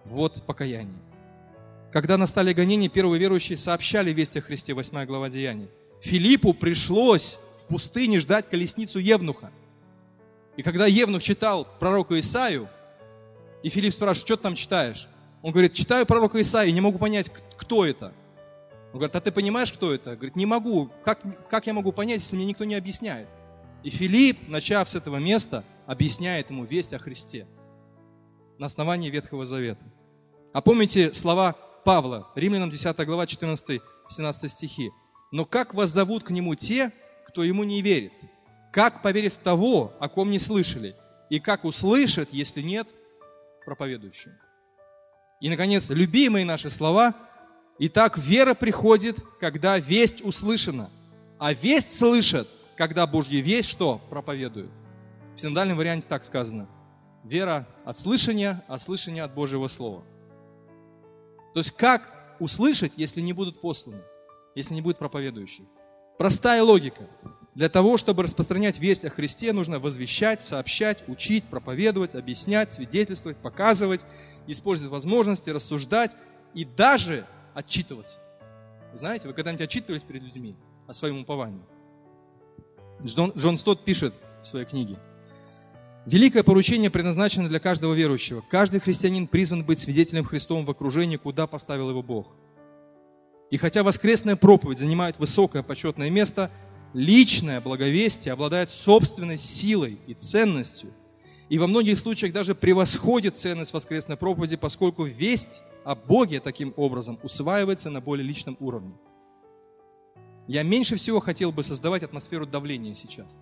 [0.04, 0.98] вот покаяние.
[1.92, 5.68] Когда настали гонения, первые верующие сообщали весть о Христе, 8 глава Деяний.
[6.00, 9.50] Филиппу пришлось в пустыне ждать колесницу Евнуха.
[10.56, 12.68] И когда Евнух читал пророка Исаию,
[13.62, 15.08] и Филипп спрашивает, что ты там читаешь?
[15.42, 18.12] Он говорит, читаю пророка Исаию, не могу понять, кто это.
[18.92, 20.16] Он говорит, а ты понимаешь, кто это?
[20.16, 20.90] Говорит, не могу.
[21.04, 23.28] Как, как я могу понять, если мне никто не объясняет?
[23.82, 27.46] И Филипп, начав с этого места, объясняет ему весть о Христе
[28.58, 29.84] на основании Ветхого Завета.
[30.52, 31.54] А помните слова
[31.86, 33.80] Павла, Римлянам 10 глава 14-17
[34.48, 34.90] стихи.
[35.30, 36.90] «Но как вас зовут к нему те,
[37.28, 38.12] кто ему не верит?
[38.72, 40.96] Как поверит в того, о ком не слышали?
[41.30, 42.88] И как услышат, если нет
[43.64, 44.34] проповедующего?»
[45.40, 47.14] И, наконец, любимые наши слова–
[47.78, 50.90] Итак, вера приходит, когда весть услышана.
[51.38, 54.00] А весть слышат, когда Божья весть что?
[54.08, 54.72] Проповедуют.
[55.36, 56.68] В синодальном варианте так сказано.
[57.22, 60.04] Вера от слышания, а слышание от Божьего Слова.
[61.56, 64.02] То есть как услышать, если не будут посланы,
[64.54, 65.64] если не будет проповедующих?
[66.18, 67.08] Простая логика.
[67.54, 74.04] Для того, чтобы распространять весть о Христе, нужно возвещать, сообщать, учить, проповедовать, объяснять, свидетельствовать, показывать,
[74.46, 76.14] использовать возможности, рассуждать
[76.52, 78.18] и даже отчитываться.
[78.92, 81.64] Знаете, вы когда-нибудь отчитывались перед людьми о своем уповании?
[83.02, 84.98] Джон, Джон Стот пишет в своей книге.
[86.06, 88.40] Великое поручение предназначено для каждого верующего.
[88.48, 92.28] Каждый христианин призван быть свидетелем Христовым в окружении, куда поставил его Бог.
[93.50, 96.52] И хотя воскресная проповедь занимает высокое почетное место,
[96.94, 100.92] личное благовестие обладает собственной силой и ценностью,
[101.48, 107.18] и во многих случаях даже превосходит ценность воскресной проповеди, поскольку весть о Боге таким образом
[107.24, 108.94] усваивается на более личном уровне.
[110.46, 113.38] Я меньше всего хотел бы создавать атмосферу давления сейчас.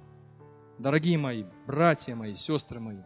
[0.79, 2.99] Дорогие мои, братья мои, сестры мои,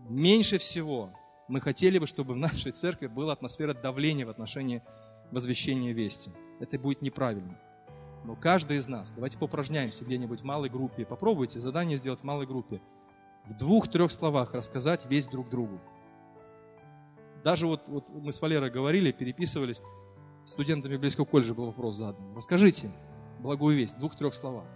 [0.00, 1.10] меньше всего
[1.48, 4.82] мы хотели бы, чтобы в нашей церкви была атмосфера давления в отношении
[5.30, 6.30] возвещения вести.
[6.60, 7.58] Это будет неправильно.
[8.24, 12.46] Но каждый из нас, давайте поупражняемся где-нибудь в малой группе, попробуйте задание сделать в малой
[12.46, 12.82] группе.
[13.46, 15.80] В двух-трех словах рассказать весть друг другу.
[17.42, 19.80] Даже вот, вот мы с Валерой говорили, переписывались,
[20.44, 22.34] студентами Библейского колледжа был вопрос задан.
[22.36, 22.92] Расскажите
[23.38, 24.66] благую весть в двух-трех словах.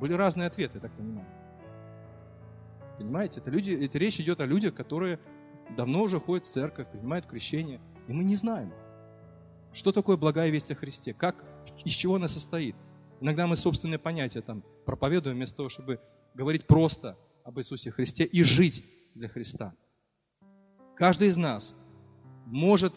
[0.00, 1.28] Были разные ответы, я так понимаю.
[2.98, 5.20] Понимаете, это, люди, это речь идет о людях, которые
[5.76, 8.72] давно уже ходят в церковь, принимают крещение, и мы не знаем,
[9.72, 11.44] что такое благая весть о Христе, как,
[11.84, 12.74] из чего она состоит.
[13.20, 16.00] Иногда мы собственные понятия там проповедуем вместо того, чтобы
[16.34, 18.84] говорить просто об Иисусе Христе и жить
[19.14, 19.74] для Христа.
[20.96, 21.76] Каждый из нас
[22.46, 22.94] может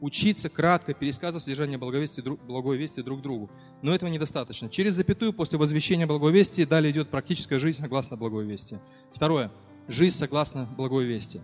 [0.00, 3.50] учиться кратко пересказывать содержание благовестия, благой друг другу.
[3.82, 4.68] Но этого недостаточно.
[4.68, 8.78] Через запятую после возвещения благой вести далее идет практическая жизнь согласно благой вести.
[9.12, 9.50] Второе.
[9.88, 11.40] Жизнь согласно благой вести.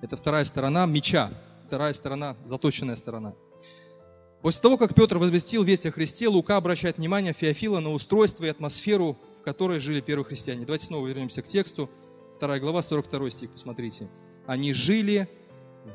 [0.00, 1.32] Это вторая сторона меча,
[1.66, 3.34] вторая сторона, заточенная сторона.
[4.40, 8.48] После того, как Петр возвестил весть о Христе, Лука обращает внимание Феофила на устройство и
[8.48, 10.64] атмосферу, в которой жили первые христиане.
[10.64, 11.90] Давайте снова вернемся к тексту.
[12.34, 14.08] Вторая глава, 42 стих, посмотрите.
[14.46, 15.28] Они жили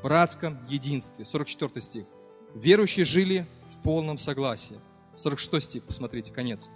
[0.02, 1.26] братском единстве.
[1.26, 2.06] 44 стих.
[2.56, 4.80] Верующие жили в полном согласии.
[5.16, 6.70] 46 стих, посмотрите, конец.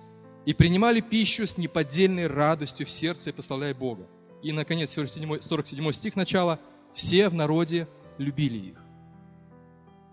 [0.46, 4.08] И принимали пищу с неподдельной радостью в сердце, прославляя Бога.
[4.42, 6.60] И, наконец, 47, 47 стих начала.
[6.94, 8.82] Все в народе любили их.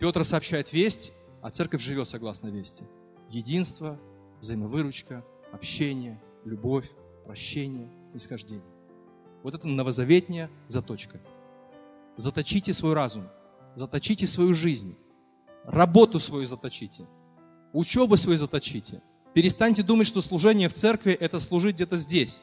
[0.00, 2.84] Петр сообщает весть, а церковь живет согласно вести.
[3.30, 3.98] Единство,
[4.40, 6.88] взаимовыручка, общение, любовь,
[7.24, 8.64] прощение, снисхождение.
[9.42, 11.20] Вот это новозаветняя заточка–
[12.16, 13.28] Заточите свой разум,
[13.74, 14.96] заточите свою жизнь,
[15.64, 17.06] работу свою заточите,
[17.72, 19.02] учебу свою заточите.
[19.32, 22.40] Перестаньте думать, что служение в церкви– это служить где-то здесь.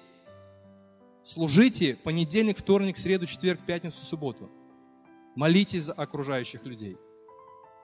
[1.23, 4.51] Служите понедельник, вторник, среду, четверг, пятницу, субботу.
[5.35, 6.97] Молитесь за окружающих людей.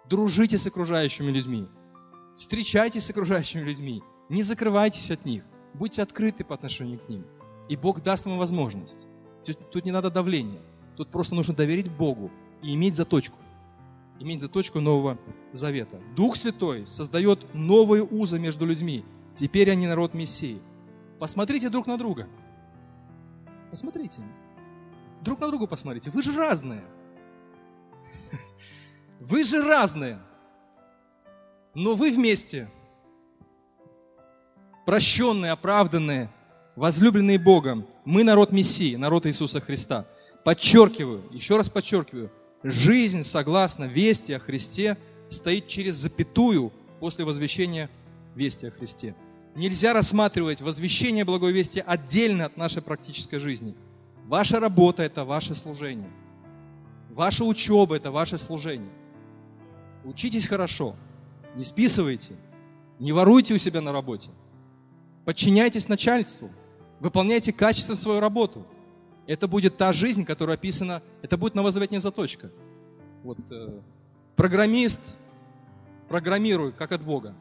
[0.09, 1.69] Дружите с окружающими людьми.
[2.37, 4.03] Встречайтесь с окружающими людьми.
[4.27, 5.43] Не закрывайтесь от них.
[5.73, 7.25] Будьте открыты по отношению к ним.
[7.69, 9.07] И Бог даст вам возможность.
[9.71, 10.61] Тут не надо давления.
[10.97, 12.31] Тут просто нужно доверить Богу
[12.63, 13.37] и иметь заточку.
[14.19, 15.19] Иметь заточку Нового
[15.51, 16.01] Завета.
[16.15, 19.05] Дух Святой создает новые узы между людьми.
[19.35, 20.59] Теперь они народ Мессии.
[21.19, 22.27] Посмотрите друг на друга.
[23.69, 24.21] Посмотрите.
[25.21, 26.09] Друг на друга посмотрите.
[26.09, 26.83] Вы же разные.
[29.19, 30.19] Вы же разные.
[31.75, 32.71] Но вы вместе.
[34.87, 36.31] Прощенные, оправданные,
[36.75, 37.85] возлюбленные Богом.
[38.03, 40.07] Мы народ Мессии, народ Иисуса Христа.
[40.47, 42.31] Подчеркиваю, еще раз подчеркиваю,
[42.63, 44.95] жизнь, согласно вести о Христе,
[45.29, 47.89] стоит через запятую после возвещения
[48.33, 49.13] вести о Христе.
[49.55, 53.75] Нельзя рассматривать возвещение благой вести отдельно от нашей практической жизни.
[54.23, 56.09] Ваша работа– это ваше служение.
[57.09, 58.93] Ваша учеба– это ваше служение.
[60.05, 60.95] Учитесь хорошо,
[61.55, 62.35] не списывайте,
[62.99, 64.31] не воруйте у себя на работе.
[65.25, 66.49] Подчиняйтесь начальству,
[67.01, 68.65] выполняйте качественно свою работу–
[69.27, 72.49] это будет та жизнь, которая описана, это будет новозаветная заточка.
[73.23, 73.79] Вот, э,
[74.37, 75.17] программист,
[76.07, 77.35] программируй, как от Бога.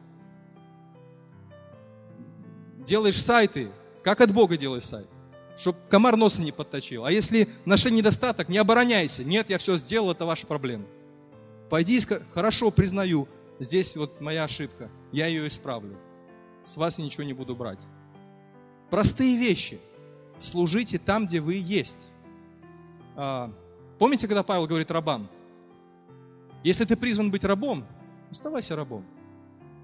[2.85, 3.71] Делаешь сайты,
[4.03, 5.07] как от Бога делаешь сайт.
[5.57, 7.05] Чтобы комар носа не подточил.
[7.05, 9.23] А если нашли недостаток, не обороняйся.
[9.23, 10.85] Нет, я все сделал, это ваша проблема.
[11.69, 11.99] Пойди
[12.31, 13.27] хорошо, признаю,
[13.59, 15.97] здесь вот моя ошибка, я ее исправлю.
[16.63, 17.87] С вас ничего не буду брать.
[18.89, 19.79] Простые вещи–
[20.39, 22.11] служите там, где вы есть.
[23.15, 23.51] А,
[23.99, 25.29] помните, когда Павел говорит рабам?
[26.63, 27.85] Если ты призван быть рабом,
[28.29, 29.05] оставайся рабом.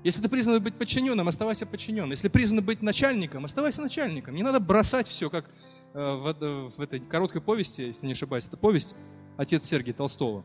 [0.04, 2.12] Если ты призван быть подчиненным, оставайся подчиненным.
[2.12, 4.36] Если призван быть начальником, оставайся начальником.
[4.36, 5.50] Не надо бросать все, как
[5.94, 8.96] э, в, э, в этой короткой повести, если не ошибаюсь, это повесть
[9.38, 10.44] «Отец Сергия Толстого».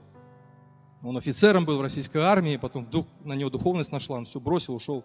[1.02, 4.74] Он офицером был в российской армии, потом вдруг на него духовность нашла, он все бросил,
[4.74, 5.04] ушел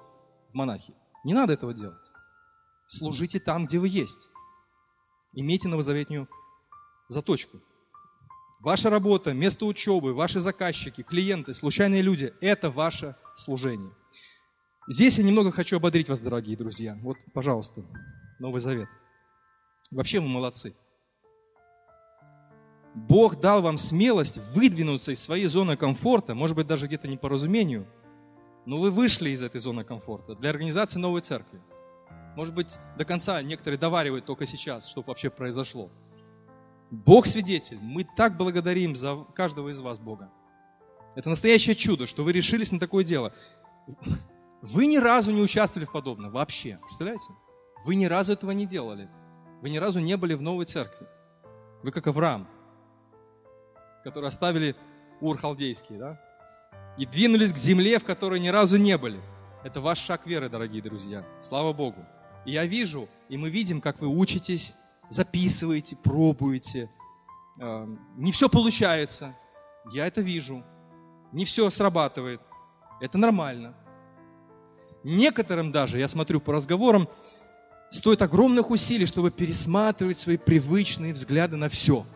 [0.52, 0.94] в монахи.
[1.24, 2.12] Не надо этого делать.
[2.88, 4.30] Служите там, где вы есть.
[5.34, 6.30] Имейте новозаветнюю
[7.08, 7.60] заточку.
[8.60, 13.92] Ваша работа, место учебы, ваши заказчики, клиенты, случайные люди– это ваше служение.
[14.88, 16.98] Здесь я немного хочу ободрить вас, дорогие друзья.
[17.02, 17.84] Вот, пожалуйста,
[18.40, 18.88] Новый Завет.
[19.92, 20.76] Вообще вы молодцы.
[22.94, 27.28] Бог дал вам смелость выдвинуться из своей зоны комфорта, может быть, даже где-то не по
[27.28, 27.88] разумению,
[28.66, 31.60] но вы вышли из этой зоны комфорта для организации новой церкви.
[32.36, 35.90] Может быть, до конца некоторые доваривают только сейчас, что вообще произошло.
[36.90, 40.30] Бог свидетель, мы так благодарим за каждого из вас, Бога.
[41.16, 43.34] Это настоящее чудо, что вы решились на такое дело.
[44.62, 46.80] Вы ни разу не участвовали в подобном, вообще.
[46.82, 47.34] Представляете?
[47.86, 49.10] Вы ни разу этого не делали.
[49.62, 51.08] Вы ни разу не были в новой церкви.
[51.84, 52.48] Вы как Авраам
[54.04, 54.76] которые оставили
[55.22, 56.20] Ур Халдейский, да?
[56.98, 59.20] И двинулись к земле, в которой ни разу не были.
[59.64, 61.26] Это ваш шаг веры, дорогие друзья.
[61.40, 62.06] Слава Богу.
[62.46, 64.76] Я вижу, и мы видим, как вы учитесь,
[65.10, 66.90] записываете, пробуете.
[67.60, 69.36] Эм, не все получается.
[69.92, 70.64] Я это вижу.
[71.32, 72.42] Не все срабатывает.
[73.02, 73.76] Это нормально.
[75.04, 77.10] Некоторым даже, я смотрю по разговорам,
[77.92, 82.06] стоит огромных усилий, чтобы пересматривать свои привычные взгляды на все–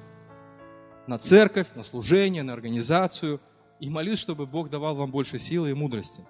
[1.08, 3.40] на церковь, на служение, на организацию.
[3.80, 6.26] И молюсь, чтобы Бог давал вам больше силы и мудрости.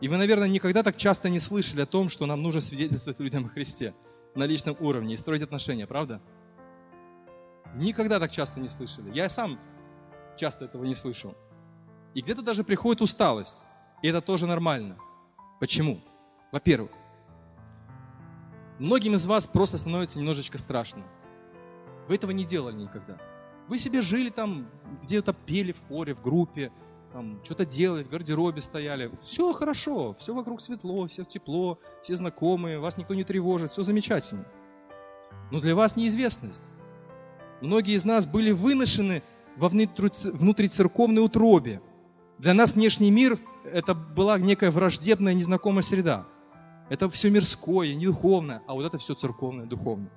[0.00, 3.46] И вы, наверное, никогда так часто не слышали о том, что нам нужно свидетельствовать людям
[3.46, 3.94] о Христе
[4.34, 6.20] на личном уровне и строить отношения, правда?
[7.74, 9.10] Никогда так часто не слышали.
[9.12, 9.58] Я сам
[10.36, 11.34] часто этого не слышал.
[12.14, 13.64] И где-то даже приходит усталость.
[14.02, 14.96] И это тоже нормально.
[15.58, 16.00] Почему?
[16.52, 16.92] Во-первых,
[18.78, 21.04] многим из вас просто становится немножечко страшно.
[22.06, 23.18] Вы этого не делали никогда.
[23.66, 24.66] Вы себе жили там,
[25.02, 26.72] где-то пели в хоре, в группе,
[27.12, 29.10] там, что-то делали, в гардеробе стояли.
[29.22, 34.44] Все хорошо, все вокруг светло, все тепло, все знакомые, вас никто не тревожит, все замечательно.
[35.50, 36.64] Но для вас неизвестность.
[37.60, 39.22] Многие из нас были выношены
[39.56, 41.80] во внутрицерковной утробе.
[42.38, 46.26] Для нас внешний мир– это была некая враждебная, незнакомая среда.
[46.88, 50.12] Это все мирское, не духовное, а вот это все церковное, духовное.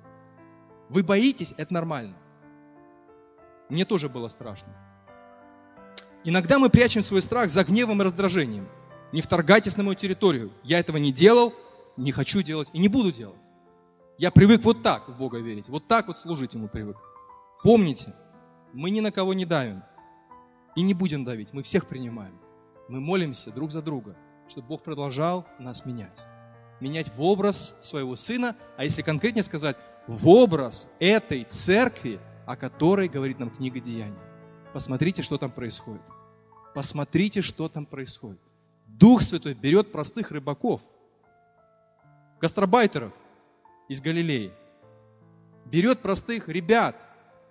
[0.88, 2.16] Вы боитесь– это нормально.
[3.68, 4.72] Мне тоже было страшно.
[6.24, 8.68] Иногда мы прячем свой страх за гневом и раздражением.
[9.12, 10.52] Не вторгайтесь на мою территорию.
[10.62, 11.52] Я этого не делал,
[11.96, 13.44] не хочу делать и не буду делать.
[14.18, 16.96] Я привык вот так в Бога верить, вот так вот служить Ему привык.
[17.62, 18.14] Помните,
[18.72, 19.82] мы ни на кого не давим
[20.76, 22.38] и не будем давить, мы всех принимаем.
[22.88, 24.16] Мы молимся друг за друга,
[24.48, 26.24] чтобы Бог продолжал нас менять.
[26.80, 33.08] Менять в образ своего Сына, а если конкретнее сказать, в образ этой церкви, о которой
[33.08, 34.31] говорит нам книга Деяний.
[34.72, 36.08] Посмотрите, что там происходит.
[36.74, 38.40] Посмотрите, что там происходит.
[38.86, 40.82] Дух Святой берет простых рыбаков,
[42.40, 43.14] гастробайтеров
[43.88, 44.52] из Галилеи,
[45.66, 46.96] берет простых ребят,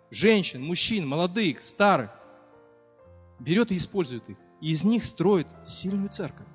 [0.10, 2.12] женщин, мужчин, молодых, старых,
[3.40, 4.38] берет и использует их.
[4.62, 6.48] И из них строит сильную церковь.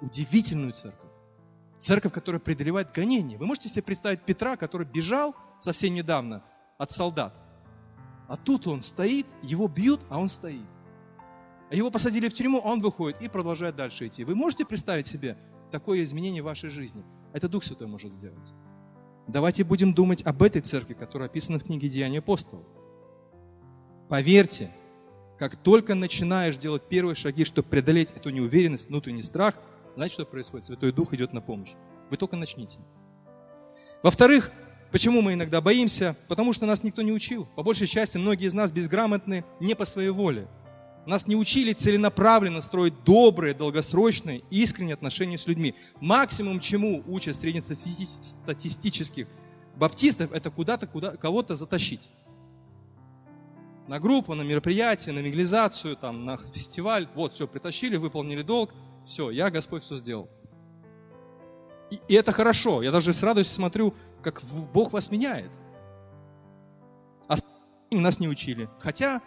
[0.00, 1.10] Удивительную церковь.
[1.78, 3.36] Церковь, которая преодолевает гонения.
[3.36, 6.42] Вы можете себе представить Петра, который бежал совсем недавно–
[6.78, 7.34] от солдат.
[8.28, 10.66] А тут он стоит, его бьют, а он стоит.
[11.70, 14.24] А его посадили в тюрьму, а он выходит и продолжает дальше идти.
[14.24, 15.36] Вы можете представить себе
[15.70, 17.04] такое изменение в вашей жизни?
[17.32, 18.52] Это Дух Святой может сделать.
[19.26, 22.64] Давайте будем думать об этой церкви, которая описана в книге Деяния апостолов.
[24.08, 24.70] Поверьте,
[25.36, 29.58] как только начинаешь делать первые шаги, чтобы преодолеть эту неуверенность, внутренний страх,
[29.96, 30.66] знаете, что происходит?
[30.66, 31.72] Святой Дух идет на помощь.
[32.10, 32.78] Вы только начните.
[34.02, 34.52] Во-вторых,
[34.96, 36.16] Почему мы иногда боимся?
[36.26, 37.46] Потому что нас никто не учил.
[37.54, 40.48] По большей части многие из нас безграмотны не по своей воле.
[41.04, 45.74] Нас не учили целенаправленно строить добрые, долгосрочные, искренние отношения с людьми.
[46.00, 49.26] Максимум, чему учат среднестатистических
[49.74, 52.08] баптистов, это куда-то куда, кого-то затащить.
[53.88, 57.06] На группу, на мероприятие, на мегализацию, там, на фестиваль.
[57.14, 58.72] Вот, все, притащили, выполнили долг.
[59.04, 60.30] Все, я, Господь, все сделал.
[61.90, 62.82] И, и это хорошо.
[62.82, 63.94] Я даже с радостью смотрю
[64.26, 64.42] как
[64.74, 65.52] Бог вас меняет.
[67.28, 67.36] А
[67.92, 68.68] нас не учили.
[68.80, 69.22] Хотя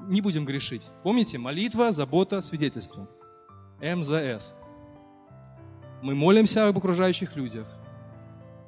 [0.00, 0.88] не будем грешить.
[1.02, 3.06] Помните, молитва, забота, свидетельство.
[3.80, 4.54] МЗС.
[6.00, 7.66] Мы молимся об окружающих людях.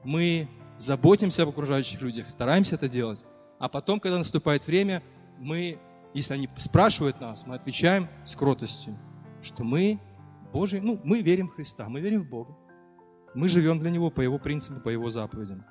[0.05, 3.25] Мы заботимся об окружающих людях, стараемся это делать.
[3.59, 5.03] А потом, когда наступает время,
[5.39, 5.79] мы,
[6.13, 8.99] если они спрашивают нас, мы отвечаем с кротостью,
[9.41, 9.99] что мы
[10.53, 12.55] Божий, ну, мы верим в Христа, мы верим в Бога.
[13.35, 15.65] Мы живем для Него по Его принципу, по Его заповедям.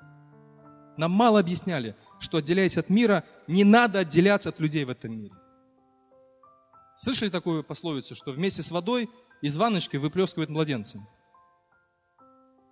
[0.96, 5.34] Нам мало объясняли, что отделяясь от мира, не надо отделяться от людей в этом мире.
[6.96, 9.08] Слышали такую пословицу, что вместе с водой
[9.40, 10.98] из ванночки выплескивают младенца?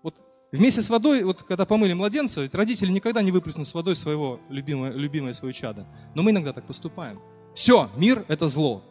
[0.03, 0.23] Вот
[0.53, 4.41] вместе с водой, вот когда помыли младенца, ведь родители никогда не выплеснут с водой своего
[4.51, 5.87] любимое, любимое свое чадо.
[6.15, 7.21] Но мы иногда так поступаем.
[7.55, 8.85] Все, мир– это зло.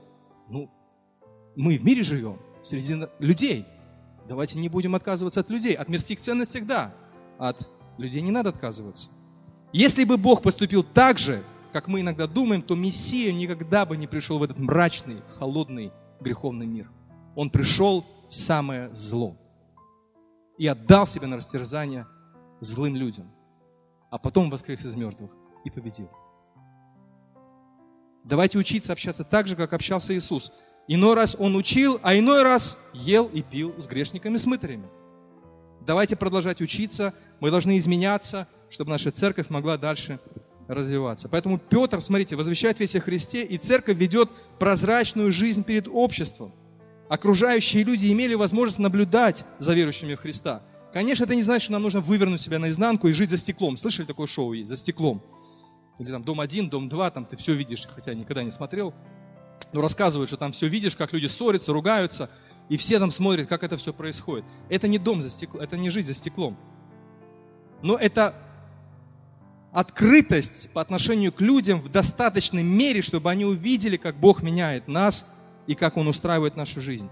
[0.50, 0.72] Ну,
[1.56, 3.66] мы в мире живем, среди людей.
[4.28, 5.74] Давайте не будем отказываться от людей.
[5.74, 6.94] От мирских ценностей– да.
[7.38, 9.10] От людей не надо отказываться.
[9.72, 14.08] Если бы Бог поступил так же, как мы иногда думаем, то Мессия никогда бы не
[14.08, 16.90] пришел в этот мрачный, холодный, греховный мир.
[17.36, 19.38] Он пришел в самое зло
[20.58, 22.08] и отдал себя на растерзание
[22.60, 23.32] злым людям,
[24.10, 25.32] а потом воскрес из мертвых
[25.64, 26.10] и победил.
[28.24, 30.52] Давайте учиться общаться так же, как общался Иисус.
[30.88, 34.88] Иной раз Он учил, а иной раз ел и пил с грешниками, с мытарями.
[35.86, 40.20] Давайте продолжать учиться, мы должны изменяться, чтобы наша церковь могла дальше
[40.68, 41.30] развиваться.
[41.30, 44.30] Поэтому Петр, смотрите, возвещает весь о Христе, и церковь ведет
[44.60, 46.54] прозрачную жизнь перед обществом.
[47.10, 50.64] Окружающие люди имели возможность наблюдать за верующими в Христа.
[50.94, 53.78] Конечно, это не значит, что нам нужно вывернуть себя наизнанку и жить за стеклом.
[53.78, 55.22] Слышали такое шоу есть, за стеклом?
[56.00, 58.94] Или там дом один, дом два, там ты все видишь, хотя никогда не смотрел.
[59.74, 62.30] Но рассказывают, что там все видишь, как люди ссорятся, ругаются,
[62.70, 64.46] и все там смотрят, как это все происходит.
[64.70, 66.58] Это не дом за стеклом, это не жизнь за стеклом.
[67.82, 68.36] Но это
[69.72, 75.28] открытость по отношению к людям в достаточной мере, чтобы они увидели, как Бог меняет нас
[75.68, 77.10] и как Он устраивает нашу жизнь.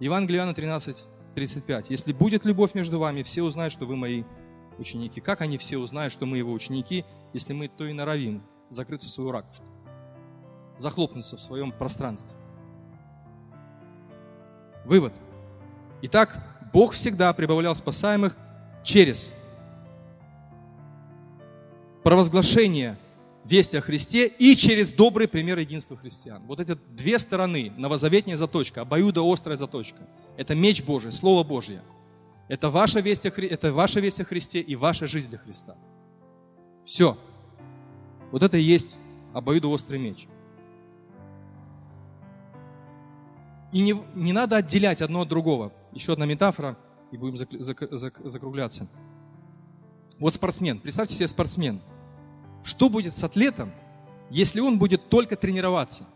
[0.00, 1.04] Евангелие Иоанна 13,
[1.34, 1.90] 35.
[1.90, 4.24] «Если будет любовь между вами, все узнают, что вы мои
[4.78, 5.20] ученики».
[5.20, 9.12] Как они все узнают, что мы его ученики, если мы то и норовим закрыться в
[9.12, 9.64] свою ракушку,
[10.78, 12.36] захлопнуться в своем пространстве?
[14.84, 15.12] Вывод.
[16.02, 18.36] Итак, Бог всегда прибавлял спасаемых
[18.82, 19.34] через
[22.02, 22.96] провозглашение
[23.44, 26.42] вести о Христе и через добрый пример единства христиан.
[26.46, 30.06] Вот эти две стороны, новозаветная заточка, обоюдоострая заточка.
[30.36, 31.82] Это меч Божий, Слово Божье.
[32.48, 33.46] Это ваша, весть о, Хри...
[33.46, 35.76] это ваша весть о Христе и ваша жизнь для Христа.
[36.84, 37.18] Все.
[38.32, 38.98] Вот это и есть
[39.34, 40.28] обоюдоострый меч.
[43.72, 45.72] И не, не надо отделять одно от другого.
[45.92, 46.78] Еще одна метафора,
[47.12, 48.88] и будем зак, зак, зак, закругляться.
[50.18, 51.80] Вот спортсмен, представьте себе спортсмен–
[52.62, 53.72] что будет с атлетом,
[54.30, 56.06] если он будет только тренироваться?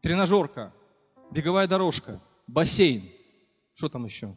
[0.00, 0.72] Тренажерка,
[1.30, 3.10] беговая дорожка, бассейн.
[3.74, 4.36] Что там еще?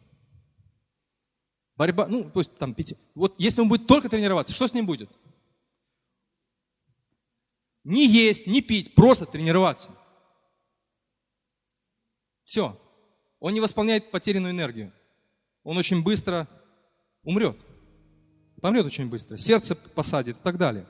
[1.76, 2.96] Борьба, ну, то есть там пяти.
[3.14, 5.10] Вот если он будет только тренироваться, что с ним будет?
[7.84, 9.90] Не есть, не пить, просто тренироваться.
[12.44, 12.78] Все.
[13.40, 14.92] Он не восполняет потерянную энергию.
[15.64, 16.48] Он очень быстро
[17.24, 17.58] умрет.
[18.60, 20.86] Помрет очень быстро, сердце посадит и так далее.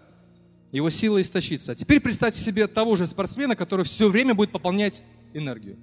[0.73, 1.73] Его сила истощится.
[1.73, 5.79] А теперь представьте себе того же спортсмена, который все время будет пополнять энергию.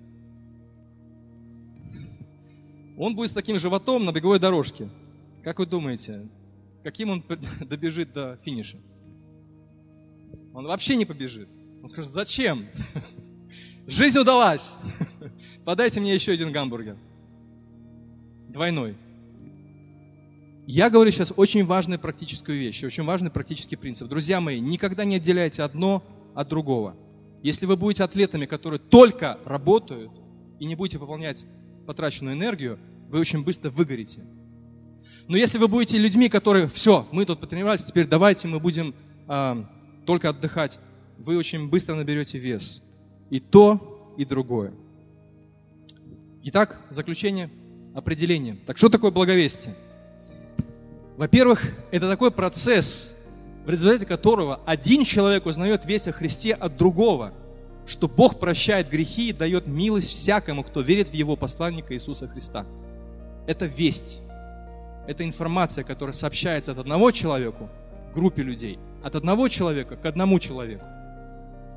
[2.97, 4.89] Он будет с таким животом на беговой дорожке.
[5.43, 6.27] Как вы думаете,
[6.83, 7.23] каким он
[7.61, 8.77] добежит до финиша?
[10.53, 11.47] Он вообще не побежит.
[11.81, 12.67] Он скажет, зачем?
[13.87, 14.73] Жизнь удалась.
[15.65, 16.97] Подайте мне еще один гамбургер.
[18.49, 18.95] Двойной.
[20.67, 24.07] Я говорю сейчас очень важную практическую вещь, очень важный практический принцип.
[24.07, 26.03] Друзья мои, никогда не отделяйте одно
[26.35, 26.95] от другого.
[27.41, 30.11] Если вы будете атлетами, которые только работают
[30.59, 31.45] и не будете пополнять
[31.87, 32.77] потраченную энергию,
[33.09, 34.21] вы очень быстро выгорите.
[35.27, 38.93] Но если вы будете людьми, которые, все, мы тут потренировались, теперь давайте мы будем
[39.27, 39.63] э,
[40.09, 40.79] только отдыхать,
[41.19, 42.81] вы очень быстро наберете вес.
[43.29, 44.73] И то, и другое.
[46.45, 47.51] Итак, заключение,
[47.93, 48.57] определение.
[48.65, 49.75] Так что такое благовестие?
[51.15, 53.15] Во-первых, это такой процесс,
[53.67, 57.31] в результате которого один человек узнает весть о Христе от другого,
[57.85, 62.65] что Бог прощает грехи и дает милость всякому, кто верит в Его посланника Иисуса Христа.
[63.45, 64.21] Это весть.
[65.05, 67.69] Это информация, которая сообщается от одного человека
[68.09, 70.85] к группе людей, от одного человека к одному человеку.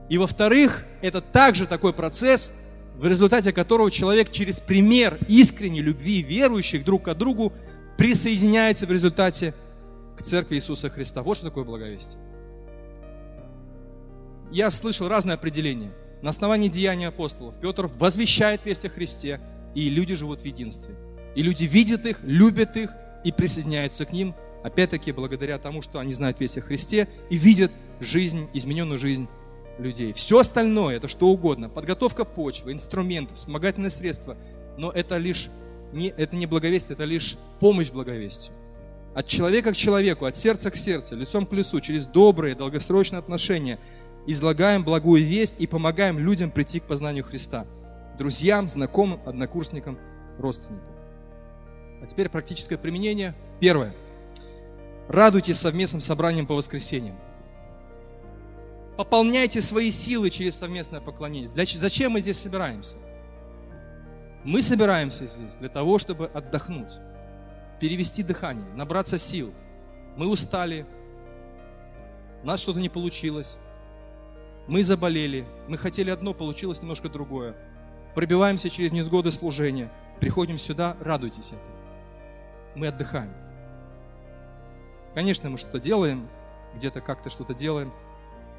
[0.09, 2.53] И во-вторых, это также такой процесс,
[2.97, 7.53] в результате которого человек через пример искренней любви верующих друг к другу
[7.97, 9.55] присоединяется в результате
[10.17, 11.23] к церкви Иисуса Христа.
[11.23, 12.21] Вот что такое благовестие.
[14.51, 15.93] Я слышал разные определения.
[16.21, 19.41] На основании деяния апостолов Петр возвещает весть о Христе,
[19.75, 20.95] и люди живут в единстве.
[21.35, 22.93] И люди видят их, любят их
[23.25, 27.73] и присоединяются к ним, опять-таки благодаря тому, что они знают весть о Христе и видят
[28.01, 29.29] жизнь, измененную жизнь
[29.79, 30.13] людей.
[30.13, 31.69] Все остальное, это что угодно.
[31.69, 34.37] Подготовка почвы, инструментов, вспомогательные средства.
[34.77, 35.51] Но это лишь
[35.93, 38.57] не, это не благовестие, это лишь помощь благовестию.
[39.15, 43.79] От человека к человеку, от сердца к сердцу, лицом к лицу, через добрые, долгосрочные отношения
[44.27, 47.67] излагаем благую весть и помогаем людям прийти к познанию Христа.
[48.17, 49.99] Друзьям, знакомым, однокурсникам,
[50.39, 50.87] родственникам.
[52.03, 53.35] А теперь практическое применение.
[53.61, 53.95] Первое.
[55.13, 57.19] Радуйтесь совместным собранием по воскресеньям.
[58.97, 61.49] Пополняйте свои силы через совместное поклонение.
[61.49, 62.97] Зачем мы здесь собираемся?
[64.43, 66.95] Мы собираемся здесь для того, чтобы отдохнуть,
[67.79, 69.53] перевести дыхание, набраться сил.
[70.17, 70.87] Мы устали,
[72.43, 73.59] у нас что-то не получилось,
[74.67, 77.55] мы заболели, мы хотели одно, получилось немножко другое.
[78.15, 81.77] Пробиваемся через несгоды служения, приходим сюда, радуйтесь этому.
[82.75, 83.42] Мы отдыхаем.
[85.15, 86.29] Конечно, мы что-то делаем,
[86.75, 87.93] где-то как-то что-то делаем,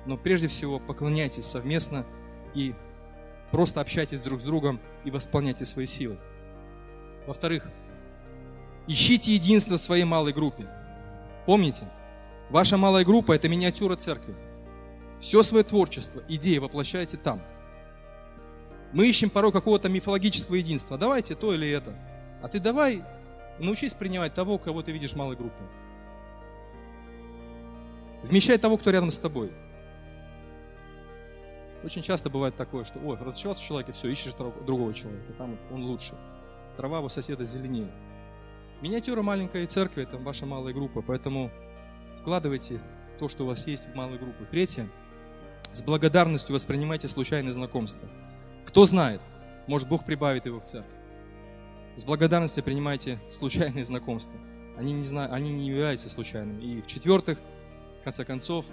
[0.05, 2.05] но прежде всего поклоняйтесь совместно
[2.53, 2.75] и
[3.51, 6.17] просто общайтесь друг с другом и восполняйте свои силы.
[7.25, 7.69] Во-вторых,
[8.87, 10.67] ищите единство в своей малой группе.
[11.45, 11.89] Помните,
[12.49, 14.35] ваша малая группа– это миниатюра церкви.
[15.19, 17.41] Все свое творчество, идеи воплощайте там.
[18.91, 20.97] Мы ищем порой какого-то мифологического единства.
[20.97, 21.95] Давайте то или это.
[22.43, 23.03] А ты давай
[23.57, 25.63] научись принимать того, кого ты видишь в малой группе.
[28.23, 29.51] Вмещай того, кто рядом с тобой.
[31.83, 35.83] Очень часто бывает такое, что, ой, разочаровался в человеке, все, ищешь другого человека, там он
[35.83, 36.15] лучше.
[36.77, 37.91] Трава у соседа зеленее.
[38.81, 41.51] Миниатюра маленькой церкви– это ваша малая группа, поэтому
[42.19, 42.81] вкладывайте
[43.19, 44.45] то, что у вас есть в малую группу.
[44.45, 44.89] Третье–
[45.73, 48.07] с благодарностью воспринимайте случайные знакомства.
[48.63, 49.21] Кто знает,
[49.65, 50.93] может Бог прибавит его в церковь.
[51.95, 54.39] С благодарностью принимайте случайные знакомства.
[54.77, 56.61] Они не, знаю, они не являются случайными.
[56.61, 57.39] И в-четвертых,
[58.03, 58.65] в конце концов,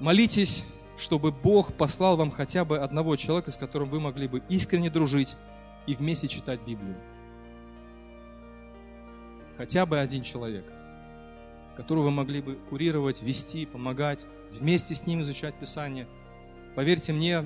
[0.00, 0.64] молитесь
[0.96, 5.36] чтобы Бог послал вам хотя бы одного человека, с которым вы могли бы искренне дружить
[5.86, 6.96] и вместе читать Библию.
[9.56, 10.64] Хотя бы один человек,
[11.76, 16.06] которого вы могли бы курировать, вести, помогать, вместе с ним изучать Писание.
[16.74, 17.44] Поверьте мне,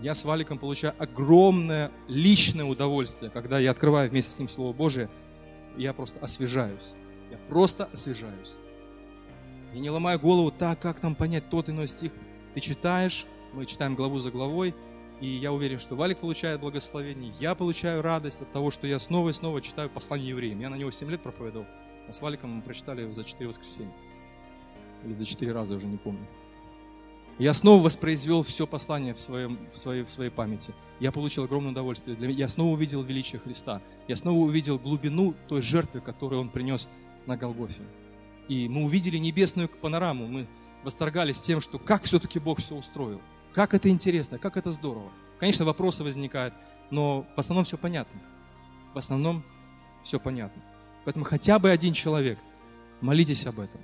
[0.00, 5.08] я с Валиком получаю огромное личное удовольствие, когда я открываю вместе с ним Слово Божие,
[5.76, 6.94] я просто освежаюсь.
[7.30, 8.54] Я просто освежаюсь.
[9.74, 12.12] Я не ломаю голову, так, как там понять тот иной стих.
[12.54, 14.72] Ты читаешь, мы читаем главу за главой,
[15.20, 19.30] и я уверен, что Валик получает благословение, я получаю радость от того, что я снова
[19.30, 20.60] и снова читаю послание евреям.
[20.60, 21.66] Я на него 7 лет проповедовал,
[22.08, 23.92] а с Валиком мы прочитали за 4 воскресенья.
[25.04, 26.26] Или за 4 раза, уже не помню.
[27.38, 30.72] Я снова воспроизвел все послание в, своем, в, своей, в своей памяти.
[31.00, 32.16] Я получил огромное удовольствие.
[32.32, 33.82] Я снова увидел величие Христа.
[34.06, 36.88] Я снова увидел глубину той жертвы, которую Он принес
[37.26, 37.82] на Голгофе.
[38.48, 40.26] И мы увидели небесную панораму.
[40.26, 40.46] Мы
[40.82, 43.20] восторгались тем, что как все-таки Бог все устроил.
[43.52, 45.10] Как это интересно, как это здорово.
[45.38, 46.54] Конечно, вопросы возникают,
[46.90, 48.20] но в основном все понятно.
[48.92, 49.44] В основном
[50.02, 50.62] все понятно.
[51.04, 52.38] Поэтому хотя бы один человек,
[53.00, 53.80] молитесь об этом.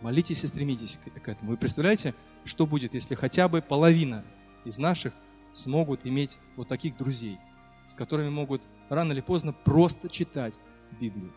[0.00, 1.52] Молитесь и стремитесь к этому.
[1.52, 4.24] Вы представляете, что будет, если хотя бы половина
[4.64, 5.14] из наших
[5.54, 7.38] смогут иметь вот таких друзей,
[7.88, 10.58] с которыми могут рано или поздно просто читать
[11.00, 11.32] Библию.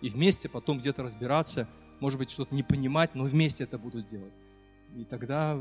[0.00, 1.68] И вместе потом где-то разбираться,
[2.00, 4.34] может быть, что-то не понимать, но вместе это будут делать.
[4.96, 5.58] И тогда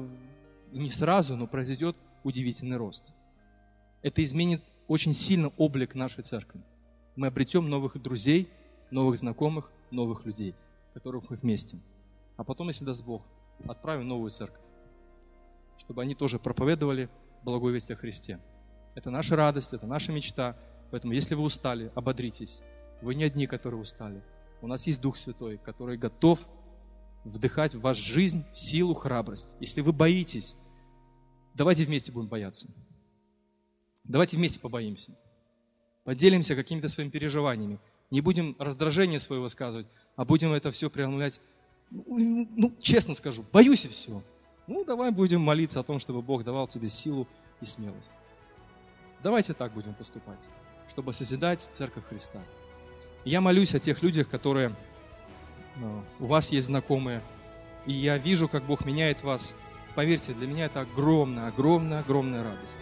[0.71, 3.13] не сразу, но произойдет удивительный рост.
[4.01, 6.61] Это изменит очень сильно облик нашей церкви.
[7.15, 8.47] Мы обретем новых друзей,
[8.91, 10.55] новых знакомых, новых людей,
[10.93, 11.77] которых мы вместе.
[12.37, 13.23] А потом, если даст Бог,
[13.67, 14.61] отправим новую церковь,
[15.77, 17.09] чтобы они тоже проповедовали
[17.43, 18.39] благую весть о Христе.
[18.95, 20.55] Это наша радость, это наша мечта.
[20.91, 22.61] Поэтому, если вы устали, ободритесь.
[23.01, 24.23] Вы не одни, которые устали.
[24.61, 26.47] У нас есть Дух Святой, который готов
[27.23, 29.55] вдыхать в вашу жизнь силу, храбрость.
[29.59, 30.57] Если вы боитесь,
[31.53, 32.67] давайте вместе будем бояться.
[34.03, 35.13] Давайте вместе побоимся.
[36.03, 37.79] Поделимся какими-то своими переживаниями.
[38.09, 41.41] Не будем раздражение свое высказывать, а будем это все преодолевать.
[41.91, 44.23] Ну, ну, честно скажу, боюсь и все.
[44.67, 47.27] Ну, давай будем молиться о том, чтобы Бог давал тебе силу
[47.61, 48.13] и смелость.
[49.23, 50.47] Давайте так будем поступать,
[50.87, 52.41] чтобы созидать Церковь Христа.
[53.27, 54.73] Я молюсь о тех людях, которые
[56.19, 57.21] у вас есть знакомые,
[57.85, 59.53] и я вижу, как Бог меняет вас.
[59.95, 62.79] Поверьте, для меня это огромная, огромная, огромная радость.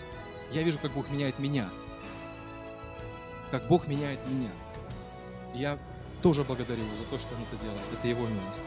[0.51, 1.69] Я вижу, как Бог меняет меня.
[3.49, 4.51] Как Бог меняет меня.
[5.53, 5.79] Я
[6.21, 7.81] тоже благодарю за то, что Он это делает.
[7.97, 8.63] Это Его милость.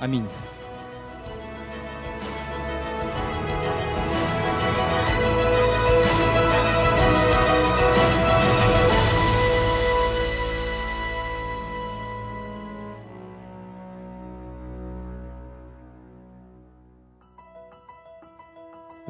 [0.00, 0.26] Аминь.